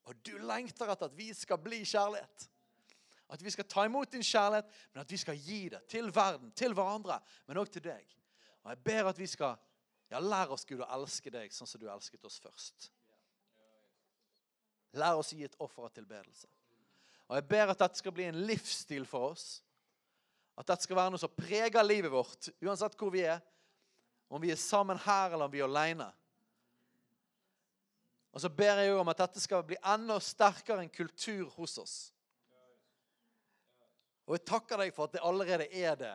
[0.09, 2.47] Og du lengter etter at vi skal bli kjærlighet.
[3.31, 6.51] At vi skal ta imot din kjærlighet, men at vi skal gi det til verden,
[6.51, 8.17] til hverandre, men òg til deg.
[8.63, 9.55] Og jeg ber at vi skal
[10.11, 12.89] ja, lære oss, Gud, å elske deg sånn som du elsket oss først.
[14.99, 16.49] Lær oss å gi et offer av tilbedelse.
[17.29, 19.61] Og jeg ber at dette skal bli en livsstil for oss.
[20.59, 23.39] At dette skal være noe som preger livet vårt, uansett hvor vi er.
[24.27, 26.09] Om vi er sammen her, eller om vi er alene.
[28.31, 31.95] Og så ber jeg om at dette skal bli enda sterkere en kultur hos oss.
[34.27, 36.13] Og jeg takker deg for at det allerede er det.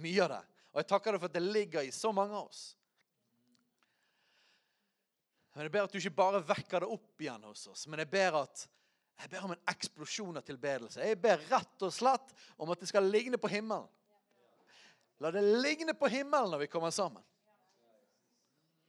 [0.00, 0.42] Mye av det.
[0.72, 2.64] Og jeg takker deg for at det ligger i så mange av oss.
[5.56, 8.10] Men Jeg ber at du ikke bare vekker det opp igjen hos oss, men jeg
[8.12, 8.66] ber, at,
[9.22, 11.00] jeg ber om en eksplosjon av tilbedelse.
[11.00, 13.88] Jeg ber rett og slett om at det skal ligne på himmelen.
[15.24, 17.24] La det ligne på himmelen når vi kommer sammen.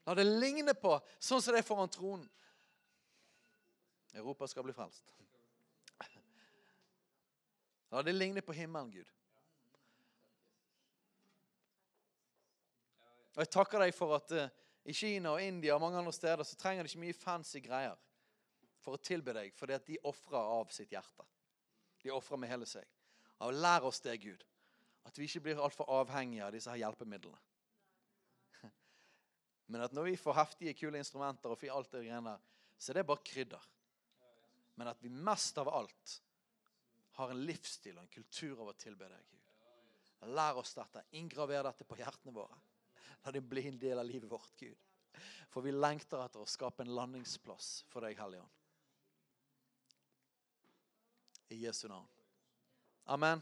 [0.07, 2.27] La det ligne på sånn som det er foran tronen.
[4.15, 5.11] Europa skal bli frelst.
[7.91, 9.11] La det ligne på himmelen, Gud.
[13.35, 14.47] Og Jeg takker deg for at uh,
[14.87, 17.99] i Kina og India og mange andre steder så trenger de ikke mye fancy greier
[18.81, 21.25] for å tilbe deg, fordi at de ofrer av sitt hjerte.
[22.01, 22.87] De ofrer med hele seg.
[23.43, 24.43] Og Lær oss det, Gud.
[25.05, 27.37] At vi ikke blir altfor avhengige av disse her hjelpemidlene.
[29.67, 32.37] Men at når vi får heftige, kule instrumenter, og alt det greiene,
[32.77, 33.67] så er det bare krydder.
[34.77, 36.13] Men at vi mest av alt
[37.17, 40.33] har en livsstil og en kultur av å tilbe deg, Gud.
[40.37, 41.03] Lær oss dette.
[41.17, 42.57] Inngraver dette på hjertene våre.
[43.25, 44.77] La det bli en del av livet vårt, Gud.
[45.49, 48.53] For vi lengter etter å skape en landingsplass for deg, Hellige Ånd.
[51.55, 52.07] I Jesu navn.
[53.07, 53.41] Amen.